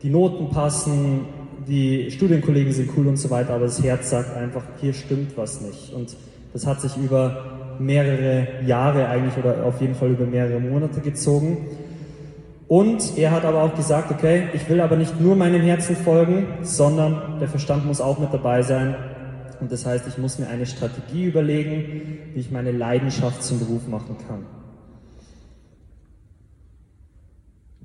die 0.02 0.10
Noten 0.10 0.48
passen, 0.50 1.26
die 1.66 2.10
Studienkollegen 2.10 2.72
sind 2.72 2.90
cool 2.96 3.08
und 3.08 3.16
so 3.16 3.30
weiter, 3.30 3.54
aber 3.54 3.66
das 3.66 3.82
Herz 3.82 4.10
sagt 4.10 4.34
einfach, 4.36 4.62
hier 4.80 4.94
stimmt 4.94 5.36
was 5.36 5.60
nicht. 5.60 5.92
Und 5.92 6.16
das 6.52 6.66
hat 6.66 6.80
sich 6.80 6.96
über 6.96 7.76
mehrere 7.78 8.64
Jahre 8.66 9.08
eigentlich 9.08 9.36
oder 9.36 9.64
auf 9.64 9.80
jeden 9.80 9.94
Fall 9.94 10.10
über 10.10 10.24
mehrere 10.24 10.60
Monate 10.60 11.00
gezogen. 11.00 11.58
Und 12.68 13.16
er 13.16 13.30
hat 13.30 13.46
aber 13.46 13.62
auch 13.62 13.74
gesagt, 13.74 14.10
okay, 14.10 14.48
ich 14.52 14.68
will 14.68 14.82
aber 14.82 14.96
nicht 14.96 15.18
nur 15.18 15.34
meinem 15.34 15.62
Herzen 15.62 15.96
folgen, 15.96 16.46
sondern 16.60 17.40
der 17.40 17.48
Verstand 17.48 17.86
muss 17.86 18.02
auch 18.02 18.18
mit 18.18 18.32
dabei 18.32 18.60
sein. 18.60 18.94
Und 19.58 19.72
das 19.72 19.86
heißt, 19.86 20.06
ich 20.06 20.18
muss 20.18 20.38
mir 20.38 20.48
eine 20.48 20.66
Strategie 20.66 21.24
überlegen, 21.24 22.30
wie 22.34 22.40
ich 22.40 22.50
meine 22.50 22.70
Leidenschaft 22.70 23.42
zum 23.42 23.58
Beruf 23.58 23.88
machen 23.88 24.16
kann. 24.28 24.44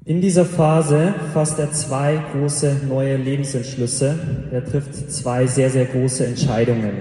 In 0.06 0.20
dieser 0.20 0.44
Phase 0.44 1.14
fasst 1.34 1.60
er 1.60 1.72
zwei 1.72 2.22
große 2.34 2.82
neue 2.90 3.16
Lebensentschlüsse. 3.16 4.20
Er 4.52 4.66
trifft 4.66 5.10
zwei 5.10 5.48
sehr, 5.48 5.70
sehr 5.70 5.86
große 5.86 6.26
Entscheidungen. 6.26 6.92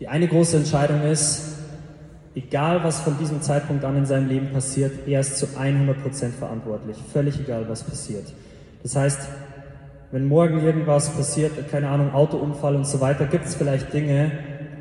Die 0.00 0.08
eine 0.08 0.26
große 0.26 0.56
Entscheidung 0.56 1.02
ist, 1.02 1.55
egal 2.36 2.84
was 2.84 3.00
von 3.00 3.18
diesem 3.18 3.40
Zeitpunkt 3.40 3.84
an 3.84 3.96
in 3.96 4.06
seinem 4.06 4.28
Leben 4.28 4.52
passiert, 4.52 5.08
er 5.08 5.20
ist 5.20 5.38
zu 5.38 5.46
100% 5.46 6.30
verantwortlich. 6.38 6.98
Völlig 7.12 7.40
egal, 7.40 7.68
was 7.68 7.82
passiert. 7.82 8.32
Das 8.82 8.94
heißt, 8.94 9.20
wenn 10.12 10.28
morgen 10.28 10.60
irgendwas 10.60 11.08
passiert, 11.10 11.52
keine 11.70 11.88
Ahnung, 11.88 12.12
Autounfall 12.12 12.76
und 12.76 12.86
so 12.86 13.00
weiter, 13.00 13.24
gibt 13.26 13.46
es 13.46 13.54
vielleicht 13.54 13.92
Dinge, 13.92 14.30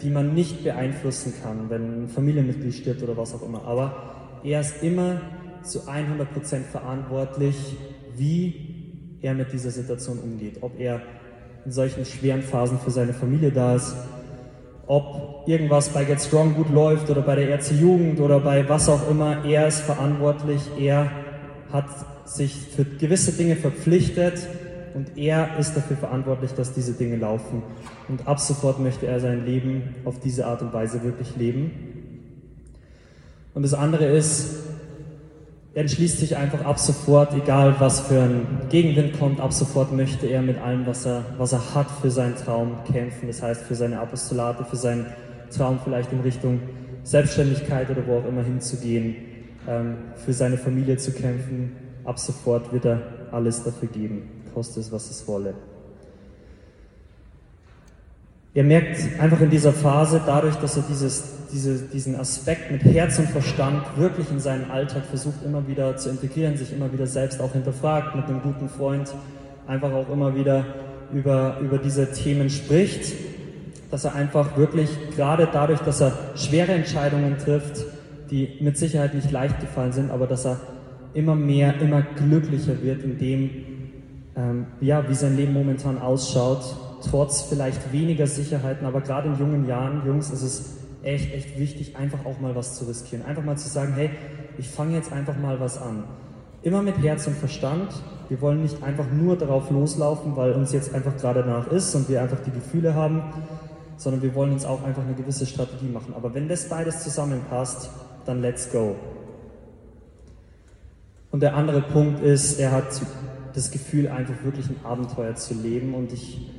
die 0.03 0.09
man 0.09 0.33
nicht 0.33 0.63
beeinflussen 0.63 1.33
kann, 1.41 1.69
wenn 1.69 2.03
ein 2.03 2.07
Familienmitglied 2.09 2.75
stirbt 2.75 3.01
oder 3.01 3.15
was 3.17 3.33
auch 3.33 3.41
immer. 3.41 3.63
Aber 3.65 4.41
er 4.43 4.59
ist 4.59 4.83
immer 4.83 5.21
zu 5.63 5.79
100% 5.79 6.61
verantwortlich, 6.69 7.55
wie 8.15 9.17
er 9.21 9.33
mit 9.33 9.51
dieser 9.53 9.71
Situation 9.71 10.19
umgeht. 10.19 10.57
Ob 10.61 10.77
er 10.79 11.01
in 11.65 11.71
solchen 11.71 12.05
schweren 12.05 12.43
Phasen 12.43 12.77
für 12.79 12.91
seine 12.91 13.13
Familie 13.13 13.49
da 13.49 13.75
ist, 13.75 13.95
ob 14.87 15.43
irgendwas 15.47 15.89
bei 15.89 16.03
Get 16.03 16.21
Strong 16.21 16.55
gut 16.55 16.69
läuft 16.69 17.09
oder 17.09 17.21
bei 17.21 17.35
der 17.35 17.49
RC 17.49 17.71
Jugend 17.71 18.19
oder 18.19 18.39
bei 18.39 18.67
was 18.69 18.89
auch 18.89 19.09
immer, 19.09 19.43
er 19.45 19.67
ist 19.67 19.81
verantwortlich, 19.81 20.61
er 20.79 21.11
hat 21.71 21.85
sich 22.25 22.53
für 22.75 22.85
gewisse 22.85 23.31
Dinge 23.33 23.55
verpflichtet 23.55 24.47
und 24.93 25.17
er 25.17 25.57
ist 25.59 25.75
dafür 25.75 25.97
verantwortlich, 25.97 26.51
dass 26.53 26.73
diese 26.73 26.93
Dinge 26.93 27.17
laufen. 27.17 27.63
Und 28.07 28.27
ab 28.27 28.39
sofort 28.39 28.79
möchte 28.79 29.07
er 29.07 29.19
sein 29.19 29.45
Leben 29.45 29.95
auf 30.05 30.19
diese 30.19 30.45
Art 30.45 30.61
und 30.61 30.73
Weise 30.73 31.03
wirklich 31.03 31.35
leben. 31.35 31.71
Und 33.53 33.63
das 33.63 33.73
andere 33.73 34.05
ist, 34.05 34.64
er 35.75 35.81
entschließt 35.81 36.19
sich 36.19 36.37
einfach 36.37 36.63
ab 36.63 36.79
sofort, 36.79 37.33
egal 37.33 37.75
was 37.79 37.99
für 37.99 38.21
ein 38.21 38.47
Gegenwind 38.69 39.19
kommt, 39.19 39.41
ab 39.41 39.51
sofort 39.51 39.91
möchte 39.91 40.25
er 40.25 40.41
mit 40.41 40.57
allem, 40.57 40.87
was 40.87 41.05
er, 41.05 41.25
was 41.37 41.51
er 41.51 41.75
hat, 41.75 41.91
für 42.01 42.09
seinen 42.09 42.37
Traum 42.37 42.77
kämpfen. 42.89 43.27
Das 43.27 43.41
heißt, 43.41 43.63
für 43.63 43.75
seine 43.75 43.99
Apostolate, 43.99 44.63
für 44.63 44.77
seinen 44.77 45.05
Traum 45.55 45.77
vielleicht 45.83 46.13
in 46.13 46.21
Richtung 46.21 46.61
Selbstständigkeit 47.03 47.89
oder 47.89 48.07
wo 48.07 48.19
auch 48.19 48.25
immer 48.25 48.43
hinzugehen, 48.43 49.17
ähm, 49.67 49.97
für 50.15 50.31
seine 50.31 50.57
Familie 50.57 50.95
zu 50.95 51.11
kämpfen. 51.11 51.75
Ab 52.05 52.19
sofort 52.19 52.71
wird 52.71 52.85
er 52.85 53.01
alles 53.33 53.61
dafür 53.61 53.89
geben, 53.89 54.43
koste 54.53 54.79
es, 54.79 54.93
was 54.93 55.11
es 55.11 55.27
wolle. 55.27 55.55
Er 58.55 58.63
merkt 58.63 58.97
einfach 59.19 59.41
in 59.41 59.49
dieser 59.49 59.73
Phase, 59.73 60.21
dadurch, 60.25 60.55
dass 60.55 60.77
er 60.77 60.83
dieses, 60.87 61.25
diese, 61.51 61.77
diesen 61.77 62.15
Aspekt 62.15 62.71
mit 62.71 62.85
Herz 62.85 63.19
und 63.19 63.27
Verstand 63.27 63.83
wirklich 63.97 64.31
in 64.31 64.39
seinen 64.39 64.71
Alltag 64.71 65.03
versucht, 65.09 65.43
immer 65.45 65.67
wieder 65.67 65.97
zu 65.97 66.09
integrieren, 66.09 66.55
sich 66.55 66.71
immer 66.71 66.93
wieder 66.93 67.05
selbst 67.05 67.41
auch 67.41 67.51
hinterfragt, 67.51 68.15
mit 68.15 68.27
einem 68.27 68.41
guten 68.41 68.69
Freund 68.69 69.13
einfach 69.67 69.91
auch 69.91 70.09
immer 70.09 70.37
wieder 70.37 70.63
über, 71.11 71.57
über 71.59 71.77
diese 71.79 72.13
Themen 72.13 72.49
spricht, 72.49 73.13
dass 73.91 74.05
er 74.05 74.15
einfach 74.15 74.55
wirklich, 74.55 74.89
gerade 75.17 75.49
dadurch, 75.51 75.81
dass 75.81 75.99
er 75.99 76.13
schwere 76.35 76.71
Entscheidungen 76.71 77.37
trifft, 77.37 77.83
die 78.31 78.57
mit 78.61 78.77
Sicherheit 78.77 79.13
nicht 79.15 79.31
leicht 79.31 79.59
gefallen 79.59 79.91
sind, 79.91 80.11
aber 80.11 80.27
dass 80.27 80.45
er 80.45 80.61
immer 81.13 81.35
mehr, 81.35 81.81
immer 81.81 82.03
glücklicher 82.03 82.81
wird 82.81 83.03
in 83.03 83.17
dem, 83.17 83.49
ähm, 84.37 84.67
ja, 84.79 85.09
wie 85.09 85.13
sein 85.13 85.35
Leben 85.35 85.51
momentan 85.51 85.97
ausschaut 85.97 86.84
trotz 87.09 87.43
vielleicht 87.43 87.91
weniger 87.91 88.27
Sicherheiten, 88.27 88.85
aber 88.85 89.01
gerade 89.01 89.29
in 89.29 89.37
jungen 89.37 89.67
Jahren, 89.67 90.05
Jungs, 90.05 90.29
ist 90.29 90.41
es 90.41 90.75
echt, 91.03 91.33
echt 91.33 91.57
wichtig, 91.57 91.95
einfach 91.95 92.25
auch 92.25 92.39
mal 92.39 92.55
was 92.55 92.75
zu 92.77 92.85
riskieren. 92.85 93.25
Einfach 93.25 93.43
mal 93.43 93.57
zu 93.57 93.69
sagen, 93.69 93.93
hey, 93.95 94.09
ich 94.57 94.67
fange 94.67 94.95
jetzt 94.95 95.11
einfach 95.11 95.37
mal 95.37 95.59
was 95.59 95.81
an. 95.81 96.03
Immer 96.63 96.81
mit 96.81 96.97
Herz 97.01 97.27
und 97.27 97.37
Verstand. 97.37 97.89
Wir 98.27 98.41
wollen 98.41 98.63
nicht 98.63 98.81
einfach 98.81 99.05
nur 99.11 99.37
darauf 99.37 99.69
loslaufen, 99.69 100.35
weil 100.35 100.53
uns 100.53 100.71
jetzt 100.73 100.93
einfach 100.95 101.15
gerade 101.17 101.41
nach 101.41 101.67
ist 101.67 101.93
und 101.93 102.09
wir 102.09 102.21
einfach 102.21 102.39
die 102.39 102.51
Gefühle 102.51 102.95
haben, 102.95 103.21
sondern 103.97 104.23
wir 104.23 104.33
wollen 104.33 104.51
uns 104.51 104.65
auch 104.65 104.83
einfach 104.83 105.03
eine 105.03 105.13
gewisse 105.13 105.45
Strategie 105.45 105.89
machen. 105.89 106.13
Aber 106.15 106.33
wenn 106.33 106.47
das 106.47 106.67
beides 106.67 107.03
zusammenpasst, 107.03 107.89
dann 108.25 108.41
let's 108.41 108.71
go. 108.71 108.95
Und 111.31 111.41
der 111.41 111.55
andere 111.55 111.81
Punkt 111.81 112.21
ist, 112.21 112.59
er 112.59 112.71
hat 112.71 112.85
das 113.53 113.69
Gefühl, 113.69 114.07
einfach 114.07 114.43
wirklich 114.43 114.67
ein 114.69 114.79
Abenteuer 114.83 115.35
zu 115.35 115.53
leben. 115.53 115.93
Und 115.93 116.11
ich 116.13 116.49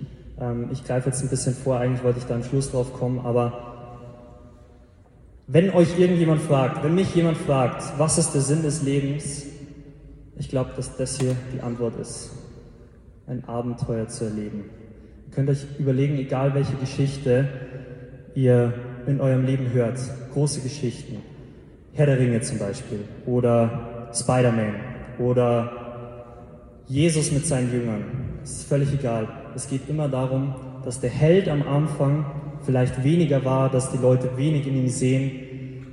ähm, 0.41 0.69
ich 0.73 0.85
greife 0.85 1.09
jetzt 1.09 1.23
ein 1.23 1.29
bisschen 1.29 1.55
vor, 1.55 1.79
eigentlich 1.79 2.05
wollte 2.05 2.19
ich 2.19 2.27
da 2.27 2.35
am 2.35 2.45
Schluss 2.45 2.71
drauf 2.71 2.93
kommen, 2.93 3.21
aber 3.25 3.67
wenn 5.47 5.71
euch 5.71 5.99
irgendjemand 5.99 6.43
fragt, 6.43 6.83
wenn 6.83 6.95
mich 6.95 7.15
jemand 7.15 7.37
fragt, 7.37 7.99
was 7.99 8.19
ist 8.19 8.33
der 8.33 8.41
Sinn 8.41 8.63
des 8.63 8.83
Lebens, 8.83 9.45
ich 10.37 10.49
glaube, 10.49 10.73
dass 10.75 10.97
das 10.97 11.21
hier 11.21 11.37
die 11.55 11.61
Antwort 11.61 11.99
ist. 12.01 12.33
Ein 13.27 13.45
Abenteuer 13.45 14.09
zu 14.09 14.25
erleben. 14.25 14.65
Ihr 15.27 15.33
könnt 15.33 15.49
euch 15.49 15.65
überlegen, 15.79 16.17
egal 16.17 16.55
welche 16.55 16.75
Geschichte 16.75 17.49
ihr 18.35 18.75
in 19.07 19.21
eurem 19.21 19.45
Leben 19.47 19.73
hört, 19.73 19.99
große 20.35 20.61
Geschichten, 20.61 21.23
Herr 21.93 22.07
der 22.07 22.19
Ringe 22.19 22.41
zum 22.41 22.59
Beispiel, 22.59 23.01
oder 23.25 24.11
Spider-Man, 24.13 24.75
oder 25.19 26.83
Jesus 26.87 27.33
mit 27.33 27.47
seinen 27.47 27.73
Jüngern, 27.73 28.05
es 28.43 28.59
ist 28.59 28.69
völlig 28.69 28.93
egal. 28.93 29.29
Es 29.57 29.71
geht 29.71 29.89
immer 29.89 30.07
darum, 30.07 30.55
dass 30.85 31.01
der 31.01 31.09
Held 31.09 31.49
am 31.49 31.63
Anfang 31.63 32.27
vielleicht 32.67 33.03
weniger 33.03 33.43
war, 33.43 33.71
dass 33.71 33.91
die 33.91 33.97
Leute 33.97 34.37
wenig 34.37 34.67
in 34.67 34.77
ihm 34.77 34.89
sehen 34.89 35.31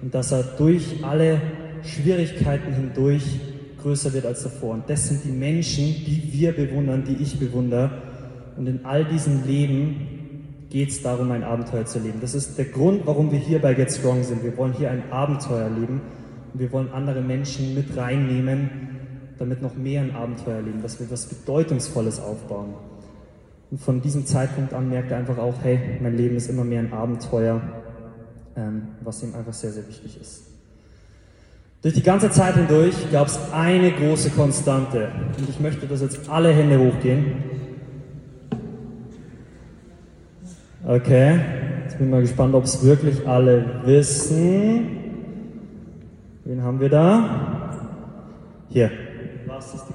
und 0.02 0.14
dass 0.14 0.34
er 0.34 0.44
durch 0.58 1.02
alle 1.02 1.40
Schwierigkeiten 1.82 2.74
hindurch 2.74 3.24
größer 3.82 4.12
wird 4.12 4.26
als 4.26 4.44
davor. 4.44 4.74
Und 4.74 4.90
das 4.90 5.08
sind 5.08 5.24
die 5.24 5.32
Menschen, 5.32 5.86
die 5.86 6.28
wir 6.34 6.52
bewundern, 6.52 7.06
die 7.06 7.24
ich 7.24 7.40
bewundere. 7.40 7.90
Und 8.58 8.68
in 8.68 8.84
all 8.84 9.06
diesem 9.06 9.46
Leben 9.48 10.66
geht 10.70 10.90
es 10.90 11.02
darum, 11.02 11.32
ein 11.32 11.46
Abenteuer 11.46 11.86
zu 11.86 12.00
leben. 12.00 12.20
Das 12.20 12.36
ist 12.36 12.58
der 12.58 12.66
Grund, 12.66 13.04
warum 13.06 13.32
wir 13.32 13.40
hier 13.40 13.60
bei 13.60 13.74
Get 13.74 13.94
Strong 13.94 14.24
sind. 14.24 14.44
Wir 14.44 14.58
wollen 14.58 14.74
hier 14.74 14.92
ein 14.92 15.04
Abenteuer 15.10 15.70
leben 15.70 16.02
und 16.54 16.60
wir 16.60 16.70
wollen 16.74 16.92
andere 16.92 17.22
Menschen 17.22 17.76
mit 17.76 17.96
reinnehmen, 17.96 18.70
damit 19.38 19.62
noch 19.62 19.76
mehr 19.76 20.02
ein 20.02 20.14
Abenteuer 20.14 20.62
leben, 20.62 20.82
dass 20.82 21.00
wir 21.00 21.10
was 21.10 21.28
Bedeutungsvolles 21.28 22.20
aufbauen. 22.20 22.74
Und 23.74 23.80
von 23.80 24.02
diesem 24.02 24.24
Zeitpunkt 24.28 24.72
an 24.76 24.88
merkt 24.88 25.10
er 25.10 25.18
einfach 25.18 25.40
auch, 25.40 25.56
hey, 25.64 25.98
mein 26.00 26.16
Leben 26.16 26.36
ist 26.36 26.48
immer 26.48 26.64
mehr 26.64 26.82
ein 26.82 26.94
Abenteuer, 26.94 27.60
ähm, 28.56 28.90
was 29.02 29.24
ihm 29.24 29.34
einfach 29.34 29.52
sehr, 29.52 29.72
sehr 29.72 29.88
wichtig 29.88 30.22
ist. 30.22 30.44
Durch 31.82 31.96
die 31.96 32.04
ganze 32.04 32.30
Zeit 32.30 32.54
hindurch 32.54 32.94
gab 33.12 33.26
es 33.26 33.40
eine 33.52 33.92
große 33.92 34.30
Konstante. 34.30 35.10
Und 35.40 35.50
ich 35.50 35.60
möchte, 35.60 35.88
dass 35.88 36.02
jetzt 36.02 36.30
alle 36.30 36.54
Hände 36.54 36.78
hochgehen. 36.78 37.34
Okay, 40.86 41.40
jetzt 41.86 41.98
bin 41.98 42.06
ich 42.06 42.12
mal 42.12 42.22
gespannt, 42.22 42.54
ob 42.54 42.66
es 42.66 42.84
wirklich 42.84 43.28
alle 43.28 43.82
wissen. 43.86 44.88
Wen 46.46 46.62
haben 46.62 46.80
wir 46.80 46.90
da? 46.90 47.72
Hier. 48.70 48.92
Was 49.48 49.74
ist 49.74 49.86
die 49.90 49.94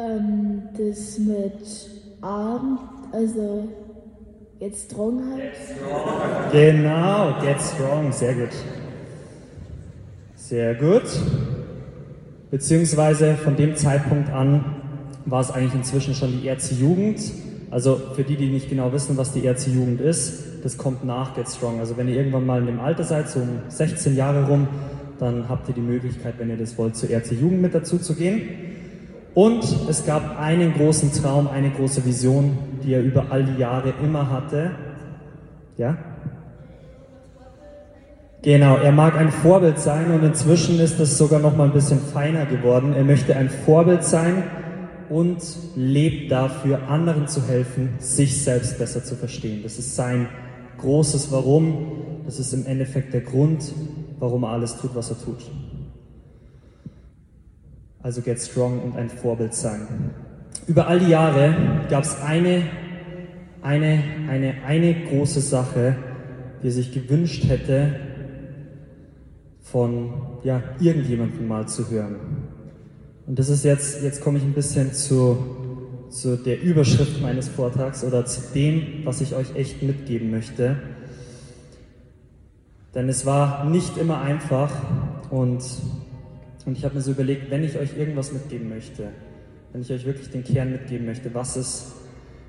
ähm, 0.00 0.62
das 0.76 1.18
mit 1.18 2.20
Abend, 2.20 2.80
also 3.12 3.68
Get 4.58 4.76
Strong 4.76 5.22
halt. 5.32 6.52
Genau, 6.52 7.34
Get 7.40 7.60
Strong, 7.60 8.12
sehr 8.12 8.34
gut. 8.34 8.50
Sehr 10.36 10.74
gut. 10.74 11.02
Beziehungsweise 12.50 13.34
von 13.34 13.56
dem 13.56 13.76
Zeitpunkt 13.76 14.30
an 14.30 14.64
war 15.24 15.40
es 15.40 15.50
eigentlich 15.50 15.74
inzwischen 15.74 16.14
schon 16.14 16.32
die 16.32 16.46
Ärzte-Jugend. 16.46 17.20
Also 17.70 18.00
für 18.14 18.24
die, 18.24 18.36
die 18.36 18.48
nicht 18.48 18.68
genau 18.68 18.92
wissen, 18.92 19.16
was 19.16 19.32
die 19.32 19.44
Ärzte-Jugend 19.44 20.00
ist, 20.00 20.64
das 20.64 20.76
kommt 20.76 21.04
nach 21.04 21.34
Get 21.34 21.48
Strong. 21.48 21.78
Also 21.78 21.96
wenn 21.96 22.08
ihr 22.08 22.16
irgendwann 22.16 22.44
mal 22.44 22.60
in 22.60 22.66
dem 22.66 22.80
Alter 22.80 23.04
seid, 23.04 23.28
so 23.28 23.40
um 23.40 23.48
16 23.68 24.16
Jahre 24.16 24.48
rum, 24.48 24.66
dann 25.20 25.48
habt 25.48 25.68
ihr 25.68 25.74
die 25.74 25.80
Möglichkeit, 25.80 26.34
wenn 26.38 26.50
ihr 26.50 26.56
das 26.56 26.76
wollt, 26.76 26.96
zur 26.96 27.10
Ärzte-Jugend 27.10 27.62
mit 27.62 27.74
dazu 27.74 27.98
zu 27.98 28.14
gehen. 28.14 28.42
Und 29.34 29.64
es 29.88 30.04
gab 30.04 30.38
einen 30.40 30.74
großen 30.74 31.12
Traum, 31.12 31.48
eine 31.48 31.70
große 31.70 32.04
Vision, 32.04 32.58
die 32.82 32.94
er 32.94 33.02
über 33.02 33.26
all 33.30 33.44
die 33.44 33.60
Jahre 33.60 33.94
immer 34.02 34.30
hatte. 34.30 34.72
Ja? 35.76 35.96
Genau, 38.42 38.76
er 38.76 38.92
mag 38.92 39.16
ein 39.18 39.30
Vorbild 39.30 39.78
sein 39.78 40.10
und 40.10 40.24
inzwischen 40.24 40.80
ist 40.80 40.98
es 40.98 41.18
sogar 41.18 41.40
noch 41.40 41.56
mal 41.56 41.64
ein 41.64 41.72
bisschen 41.72 42.00
feiner 42.00 42.46
geworden. 42.46 42.94
Er 42.94 43.04
möchte 43.04 43.36
ein 43.36 43.50
Vorbild 43.50 44.02
sein 44.02 44.44
und 45.10 45.42
lebt 45.76 46.32
dafür, 46.32 46.88
anderen 46.88 47.28
zu 47.28 47.46
helfen, 47.46 47.90
sich 47.98 48.42
selbst 48.42 48.78
besser 48.78 49.04
zu 49.04 49.14
verstehen. 49.14 49.60
Das 49.62 49.78
ist 49.78 49.94
sein 49.94 50.28
großes 50.78 51.30
Warum. 51.30 52.22
Das 52.24 52.38
ist 52.38 52.52
im 52.54 52.64
Endeffekt 52.64 53.12
der 53.12 53.20
Grund, 53.20 53.72
warum 54.18 54.44
er 54.44 54.50
alles 54.50 54.76
tut, 54.76 54.94
was 54.94 55.10
er 55.10 55.18
tut. 55.18 55.50
Also 58.02 58.22
get 58.22 58.40
strong 58.40 58.80
und 58.80 58.96
ein 58.96 59.10
Vorbild 59.10 59.54
sein. 59.54 60.10
Über 60.66 60.86
all 60.86 61.00
die 61.00 61.08
Jahre 61.08 61.54
gab 61.90 62.04
es 62.04 62.20
eine, 62.22 62.62
eine, 63.62 64.02
eine, 64.28 64.54
eine 64.66 64.94
große 64.94 65.40
Sache, 65.40 65.96
die 66.62 66.68
er 66.68 66.72
sich 66.72 66.92
gewünscht 66.92 67.44
hätte, 67.48 67.96
von 69.62 70.12
ja, 70.42 70.62
irgendjemandem 70.80 71.46
mal 71.46 71.68
zu 71.68 71.90
hören. 71.90 72.16
Und 73.26 73.38
das 73.38 73.48
ist 73.48 73.64
jetzt, 73.64 74.02
jetzt 74.02 74.22
komme 74.22 74.38
ich 74.38 74.44
ein 74.44 74.54
bisschen 74.54 74.92
zu, 74.92 75.36
zu 76.08 76.36
der 76.36 76.60
Überschrift 76.60 77.20
meines 77.22 77.48
Vortrags 77.48 78.02
oder 78.02 78.24
zu 78.24 78.40
dem, 78.54 79.02
was 79.04 79.20
ich 79.20 79.34
euch 79.34 79.54
echt 79.54 79.82
mitgeben 79.82 80.30
möchte. 80.30 80.76
Denn 82.94 83.08
es 83.08 83.24
war 83.24 83.64
nicht 83.66 83.96
immer 83.96 84.20
einfach 84.20 84.72
und 85.30 85.62
und 86.66 86.76
ich 86.76 86.84
habe 86.84 86.94
mir 86.94 87.00
so 87.00 87.12
überlegt, 87.12 87.50
wenn 87.50 87.64
ich 87.64 87.78
euch 87.78 87.96
irgendwas 87.96 88.32
mitgeben 88.32 88.68
möchte, 88.68 89.08
wenn 89.72 89.82
ich 89.82 89.92
euch 89.92 90.04
wirklich 90.04 90.30
den 90.30 90.44
Kern 90.44 90.72
mitgeben 90.72 91.06
möchte, 91.06 91.32
was 91.34 91.56
ist 91.56 91.92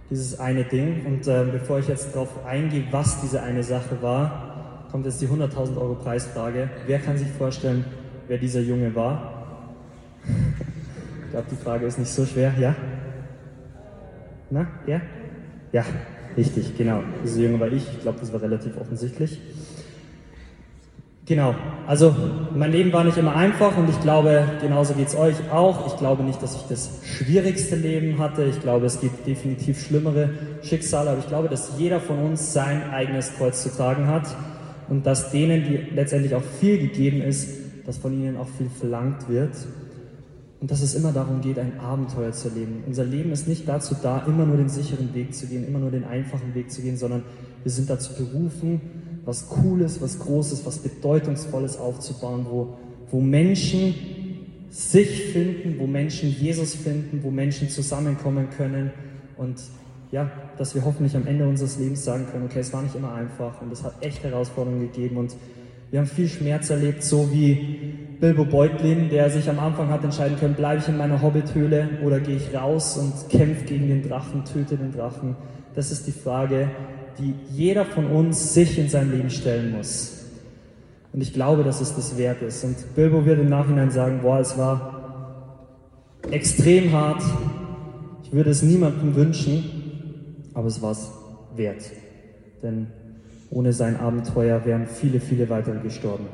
dieses 0.10 0.39
eine 0.39 0.63
Ding? 0.63 1.06
Und 1.06 1.28
äh, 1.28 1.45
bevor 1.52 1.80
ich 1.80 1.88
jetzt 1.88 2.13
darauf 2.13 2.45
eingehe, 2.45 2.84
was 2.91 3.21
diese 3.21 3.41
eine 3.41 3.63
Sache 3.63 4.02
war, 4.02 4.88
kommt 4.91 5.06
jetzt 5.06 5.21
die 5.21 5.28
100.000 5.28 5.78
Euro 5.78 5.95
Preisfrage. 5.95 6.69
Wer 6.86 7.00
kann 7.00 7.17
sich 7.17 7.30
vorstellen, 7.30 7.86
wer 8.28 8.38
dieser 8.38 8.60
Junge 8.60 8.93
war? 8.93 9.58
ich 11.26 11.32
glaube, 11.32 11.47
die 11.50 11.63
Frage 11.63 11.86
ist 11.86 11.97
nicht 11.97 12.12
so 12.12 12.26
schwer, 12.26 12.54
ja? 12.60 12.76
Na, 14.50 14.67
ja? 14.86 15.02
Ja, 15.71 15.86
richtig, 16.36 16.78
genau. 16.78 17.02
Dieser 17.24 17.43
Junge 17.43 17.60
war 17.62 17.69
ich. 17.69 17.88
Ich 17.88 18.02
glaube, 18.02 18.19
das 18.19 18.34
war 18.34 18.41
relativ 18.41 18.76
offensichtlich. 18.78 19.39
Genau, 21.28 21.54
also 21.86 22.16
mein 22.56 22.72
Leben 22.72 22.92
war 22.92 23.04
nicht 23.04 23.18
immer 23.18 23.36
einfach 23.36 23.78
und 23.78 23.88
ich 23.90 24.00
glaube, 24.02 24.44
genauso 24.60 24.96
geht 24.96 25.08
es 25.08 25.16
euch 25.16 25.36
auch. 25.52 25.86
Ich 25.86 25.98
glaube 25.98 26.24
nicht, 26.24 26.42
dass 26.42 26.56
ich 26.56 26.64
das 26.64 27.00
schwierigste 27.04 27.76
Leben 27.76 28.18
hatte. 28.18 28.44
Ich 28.46 28.60
glaube, 28.60 28.88
es 28.88 29.00
gibt 29.00 29.28
definitiv 29.28 29.80
schlimmere 29.80 30.32
Schicksale, 30.64 31.12
aber 31.12 31.20
ich 31.20 31.28
glaube, 31.28 31.48
dass 31.48 31.74
jeder 31.78 32.00
von 32.00 32.18
uns 32.18 32.54
sein 32.54 32.90
eigenes 32.90 33.36
Kreuz 33.36 33.62
zu 33.62 33.70
tragen 33.70 34.08
hat 34.08 34.36
und 34.90 35.06
dass 35.06 35.30
denen, 35.32 35.64
die 35.64 35.78
letztendlich 35.96 36.34
auch 36.34 36.44
viel 36.60 36.80
gegeben 36.80 37.22
ist, 37.22 37.86
dass 37.86 37.98
von 37.98 38.14
ihnen 38.14 38.36
auch 38.36 38.50
viel 38.58 38.70
verlangt 38.70 39.30
wird 39.30 39.54
und 40.60 40.72
dass 40.72 40.82
es 40.82 40.96
immer 40.96 41.12
darum 41.12 41.42
geht, 41.42 41.60
ein 41.60 41.80
Abenteuer 41.80 42.32
zu 42.32 42.50
erleben. 42.50 42.84
Unser 42.88 43.06
Leben 43.06 43.32
ist 43.32 43.48
nicht 43.48 43.68
dazu 43.68 43.96
da, 44.02 44.24
immer 44.26 44.46
nur 44.46 44.58
den 44.58 44.70
sicheren 44.70 45.14
Weg 45.14 45.36
zu 45.36 45.46
gehen, 45.46 45.68
immer 45.68 45.80
nur 45.80 45.92
den 45.92 46.04
einfachen 46.04 46.56
Weg 46.56 46.72
zu 46.72 46.82
gehen, 46.82 46.98
sondern 46.98 47.24
wir 47.64 47.72
sind 47.72 47.92
dazu 47.92 48.14
berufen, 48.16 48.82
was 49.26 49.50
Cooles, 49.50 50.02
was 50.02 50.20
Großes, 50.20 50.66
was 50.66 50.80
Bedeutungsvolles 50.80 51.78
aufzubauen, 51.78 52.46
wo, 52.50 52.78
wo 53.10 53.20
Menschen 53.20 53.94
sich 54.70 55.26
finden, 55.26 55.76
wo 55.80 55.86
Menschen 55.86 56.30
Jesus 56.30 56.76
finden, 56.76 57.20
wo 57.24 57.30
Menschen 57.30 57.70
zusammenkommen 57.70 58.50
können 58.56 58.92
und 59.38 59.62
ja, 60.12 60.30
dass 60.58 60.76
wir 60.76 60.84
hoffentlich 60.84 61.16
am 61.16 61.26
Ende 61.28 61.48
unseres 61.48 61.78
Lebens 61.78 62.04
sagen 62.04 62.26
können, 62.32 62.46
okay, 62.46 62.60
es 62.60 62.74
war 62.74 62.82
nicht 62.82 62.96
immer 62.96 63.14
einfach 63.14 63.62
und 63.62 63.72
es 63.72 63.84
hat 63.84 63.94
echt 64.02 64.24
Herausforderungen 64.24 64.82
gegeben 64.82 65.18
und 65.18 65.36
wir 65.90 66.00
haben 66.00 66.08
viel 66.08 66.30
Schmerz 66.30 66.70
erlebt, 66.70 67.04
so 67.04 67.32
wie 67.34 68.18
Bilbo 68.22 68.46
Beutlin, 68.46 69.10
der 69.10 69.30
sich 69.30 69.50
am 69.50 69.60
Anfang 69.60 69.90
hat 69.90 70.04
entscheiden 70.04 70.38
können, 70.40 70.54
bleibe 70.54 70.80
ich 70.82 70.88
in 70.88 70.96
meiner 70.96 71.22
Hobbithöhle 71.22 71.90
oder 72.06 72.20
gehe 72.22 72.38
ich 72.38 72.56
raus 72.56 72.98
und 72.98 73.30
kämpfe 73.30 73.66
gegen 73.66 73.90
den 73.90 74.08
Drachen, 74.08 74.46
töte 74.46 74.78
den 74.78 74.94
Drachen. 74.94 75.36
Das 75.76 75.92
ist 75.92 76.08
die 76.08 76.14
Frage, 76.14 76.70
die 77.19 77.34
jeder 77.52 77.86
von 77.86 78.08
uns 78.08 78.54
sich 78.54 78.78
in 78.78 78.89
seinem 78.89 79.12
Leben 79.12 79.30
stellen 79.30 79.71
muss. 79.71 80.26
Und 81.13 81.21
ich 81.21 81.34
glaube, 81.34 81.63
dass 81.63 81.82
es 81.82 81.95
das 81.95 82.17
wert 82.17 82.41
ist. 82.41 82.63
Und 82.63 82.95
Bilbo 82.95 83.26
wird 83.26 83.39
im 83.39 83.50
Nachhinein 83.50 83.91
sagen, 83.91 84.19
boah, 84.21 84.39
es 84.39 84.58
war 84.58 85.02
extrem 86.30 86.91
hart. 86.91 87.21
Ich 88.24 88.32
würde 88.32 88.50
es 88.50 88.62
niemandem 88.62 89.15
wünschen, 89.15 89.63
aber 90.54 90.67
es 90.67 90.82
war 90.82 90.91
es 90.91 91.12
wert. 91.56 91.84
Denn 92.63 92.88
ohne 93.50 93.74
sein 93.74 94.00
Abenteuer 94.00 94.63
wären 94.65 94.88
viele, 94.88 95.19
viele 95.19 95.50
weitere 95.50 95.80
gestorben. 95.80 96.26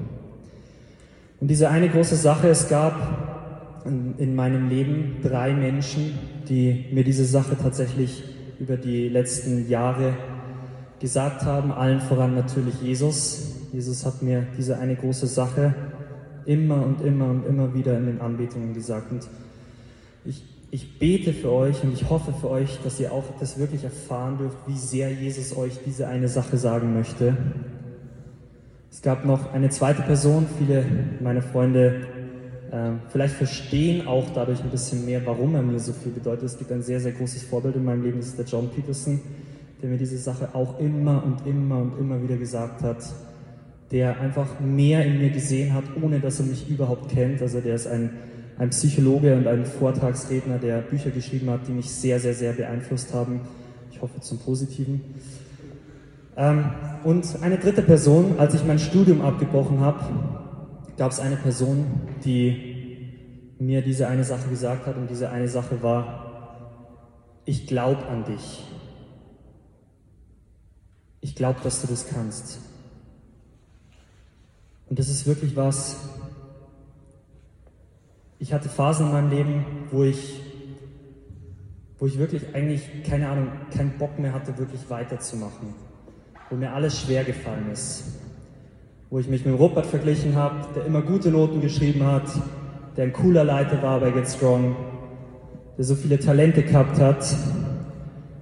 Und 1.39 1.47
diese 1.47 1.69
eine 1.69 1.89
große 1.89 2.15
Sache, 2.15 2.49
es 2.49 2.69
gab 2.69 2.95
in 3.85 4.35
meinem 4.35 4.69
Leben 4.69 5.17
drei 5.23 5.53
Menschen, 5.53 6.13
die 6.49 6.85
mir 6.91 7.03
diese 7.03 7.25
Sache 7.25 7.55
tatsächlich 7.59 8.23
über 8.59 8.75
die 8.75 9.07
letzten 9.07 9.69
Jahre 9.69 10.13
gesagt 10.99 11.43
haben, 11.43 11.71
allen 11.71 12.01
voran 12.01 12.35
natürlich 12.35 12.81
Jesus. 12.81 13.55
Jesus 13.71 14.05
hat 14.05 14.21
mir 14.21 14.47
diese 14.57 14.77
eine 14.77 14.95
große 14.95 15.27
Sache 15.27 15.75
immer 16.45 16.83
und 16.83 17.01
immer 17.01 17.25
und 17.25 17.45
immer 17.45 17.73
wieder 17.73 17.97
in 17.97 18.05
den 18.05 18.21
Anbetungen 18.21 18.73
gesagt. 18.73 19.11
Und 19.11 19.27
ich, 20.25 20.43
ich 20.71 20.97
bete 20.97 21.33
für 21.33 21.51
euch 21.51 21.83
und 21.83 21.93
ich 21.93 22.09
hoffe 22.09 22.33
für 22.33 22.49
euch, 22.49 22.79
dass 22.83 22.99
ihr 22.99 23.11
auch 23.11 23.25
das 23.39 23.59
wirklich 23.59 23.83
erfahren 23.83 24.37
dürft, 24.37 24.57
wie 24.65 24.77
sehr 24.77 25.11
Jesus 25.11 25.55
euch 25.55 25.79
diese 25.85 26.07
eine 26.07 26.29
Sache 26.29 26.57
sagen 26.57 26.93
möchte. 26.93 27.37
Es 28.89 29.01
gab 29.01 29.25
noch 29.25 29.53
eine 29.53 29.69
zweite 29.69 30.01
Person, 30.01 30.47
viele 30.57 30.83
meiner 31.19 31.41
Freunde 31.41 32.07
äh, 32.71 32.91
vielleicht 33.09 33.35
verstehen 33.35 34.07
auch 34.07 34.25
dadurch 34.33 34.61
ein 34.61 34.69
bisschen 34.69 35.05
mehr, 35.05 35.25
warum 35.25 35.55
er 35.55 35.61
mir 35.61 35.79
so 35.79 35.93
viel 35.93 36.11
bedeutet. 36.11 36.45
Es 36.45 36.57
gibt 36.57 36.71
ein 36.71 36.81
sehr, 36.81 36.99
sehr 36.99 37.11
großes 37.11 37.43
Vorbild 37.43 37.75
in 37.75 37.85
meinem 37.85 38.03
Leben, 38.03 38.17
das 38.17 38.27
ist 38.27 38.39
der 38.39 38.45
John 38.45 38.69
Peterson 38.69 39.21
der 39.81 39.89
mir 39.89 39.97
diese 39.97 40.17
Sache 40.17 40.49
auch 40.53 40.79
immer 40.79 41.23
und 41.23 41.45
immer 41.45 41.77
und 41.79 41.99
immer 41.99 42.21
wieder 42.21 42.37
gesagt 42.37 42.81
hat, 42.81 43.03
der 43.91 44.19
einfach 44.19 44.59
mehr 44.59 45.05
in 45.05 45.19
mir 45.19 45.29
gesehen 45.29 45.73
hat, 45.73 45.83
ohne 46.01 46.19
dass 46.19 46.39
er 46.39 46.45
mich 46.47 46.69
überhaupt 46.69 47.09
kennt. 47.09 47.41
Also 47.41 47.61
der 47.61 47.75
ist 47.75 47.87
ein, 47.87 48.09
ein 48.57 48.69
Psychologe 48.71 49.35
und 49.35 49.47
ein 49.47 49.65
Vortragsredner, 49.65 50.57
der 50.57 50.81
Bücher 50.81 51.11
geschrieben 51.11 51.49
hat, 51.49 51.67
die 51.67 51.71
mich 51.71 51.89
sehr, 51.89 52.19
sehr, 52.19 52.33
sehr 52.33 52.53
beeinflusst 52.53 53.13
haben. 53.13 53.41
Ich 53.91 54.01
hoffe 54.01 54.19
zum 54.19 54.39
Positiven. 54.39 55.01
Ähm, 56.35 56.65
und 57.03 57.25
eine 57.41 57.57
dritte 57.57 57.81
Person, 57.81 58.35
als 58.37 58.53
ich 58.55 58.65
mein 58.65 58.79
Studium 58.79 59.21
abgebrochen 59.21 59.79
habe, 59.79 59.99
gab 60.97 61.11
es 61.11 61.19
eine 61.19 61.35
Person, 61.37 61.85
die 62.25 62.75
mir 63.59 63.81
diese 63.81 64.07
eine 64.07 64.23
Sache 64.23 64.49
gesagt 64.49 64.85
hat 64.85 64.97
und 64.97 65.09
diese 65.09 65.29
eine 65.29 65.47
Sache 65.47 65.81
war, 65.81 66.23
ich 67.45 67.65
glaube 67.65 68.05
an 68.07 68.25
dich 68.25 68.63
ich 71.21 71.35
glaube, 71.35 71.59
dass 71.63 71.81
du 71.81 71.87
das 71.87 72.07
kannst. 72.07 72.59
Und 74.89 74.99
das 74.99 75.09
ist 75.09 75.27
wirklich 75.27 75.55
was, 75.55 75.97
ich 78.39 78.53
hatte 78.53 78.69
Phasen 78.69 79.07
in 79.07 79.11
meinem 79.11 79.29
Leben, 79.29 79.65
wo 79.91 80.03
ich, 80.03 80.41
wo 81.99 82.05
ich 82.05 82.17
wirklich 82.19 82.43
eigentlich, 82.53 83.03
keine 83.03 83.29
Ahnung, 83.29 83.47
keinen 83.75 83.97
Bock 83.97 84.19
mehr 84.19 84.33
hatte, 84.33 84.57
wirklich 84.57 84.89
weiterzumachen. 84.89 85.73
Wo 86.49 86.55
mir 86.55 86.71
alles 86.71 87.01
schwer 87.01 87.23
gefallen 87.23 87.69
ist. 87.71 88.03
Wo 89.09 89.19
ich 89.19 89.27
mich 89.27 89.45
mit 89.45 89.57
Robert 89.57 89.85
verglichen 89.85 90.35
habe, 90.35 90.67
der 90.75 90.85
immer 90.85 91.01
gute 91.01 91.29
Noten 91.29 91.61
geschrieben 91.61 92.05
hat, 92.05 92.29
der 92.95 93.05
ein 93.05 93.13
cooler 93.13 93.43
Leiter 93.43 93.81
war 93.81 93.99
bei 93.99 94.11
Get 94.11 94.29
Strong, 94.29 94.75
der 95.77 95.85
so 95.85 95.95
viele 95.95 96.19
Talente 96.19 96.63
gehabt 96.63 96.99
hat 96.99 97.25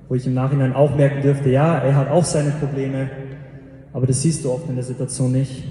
wo 0.08 0.16
ich 0.16 0.28
im 0.28 0.34
Nachhinein 0.34 0.74
auch 0.74 0.96
merken 0.96 1.22
dürfte, 1.22 1.50
ja, 1.50 1.78
er 1.78 1.96
hat 1.96 2.10
auch 2.10 2.24
seine 2.24 2.52
Probleme, 2.52 3.10
aber 3.94 4.06
das 4.08 4.22
siehst 4.22 4.46
du 4.46 4.52
oft 4.52 4.70
in 4.70 4.76
der 4.76 4.84
Situation 4.84 5.32
nicht. 5.32 5.64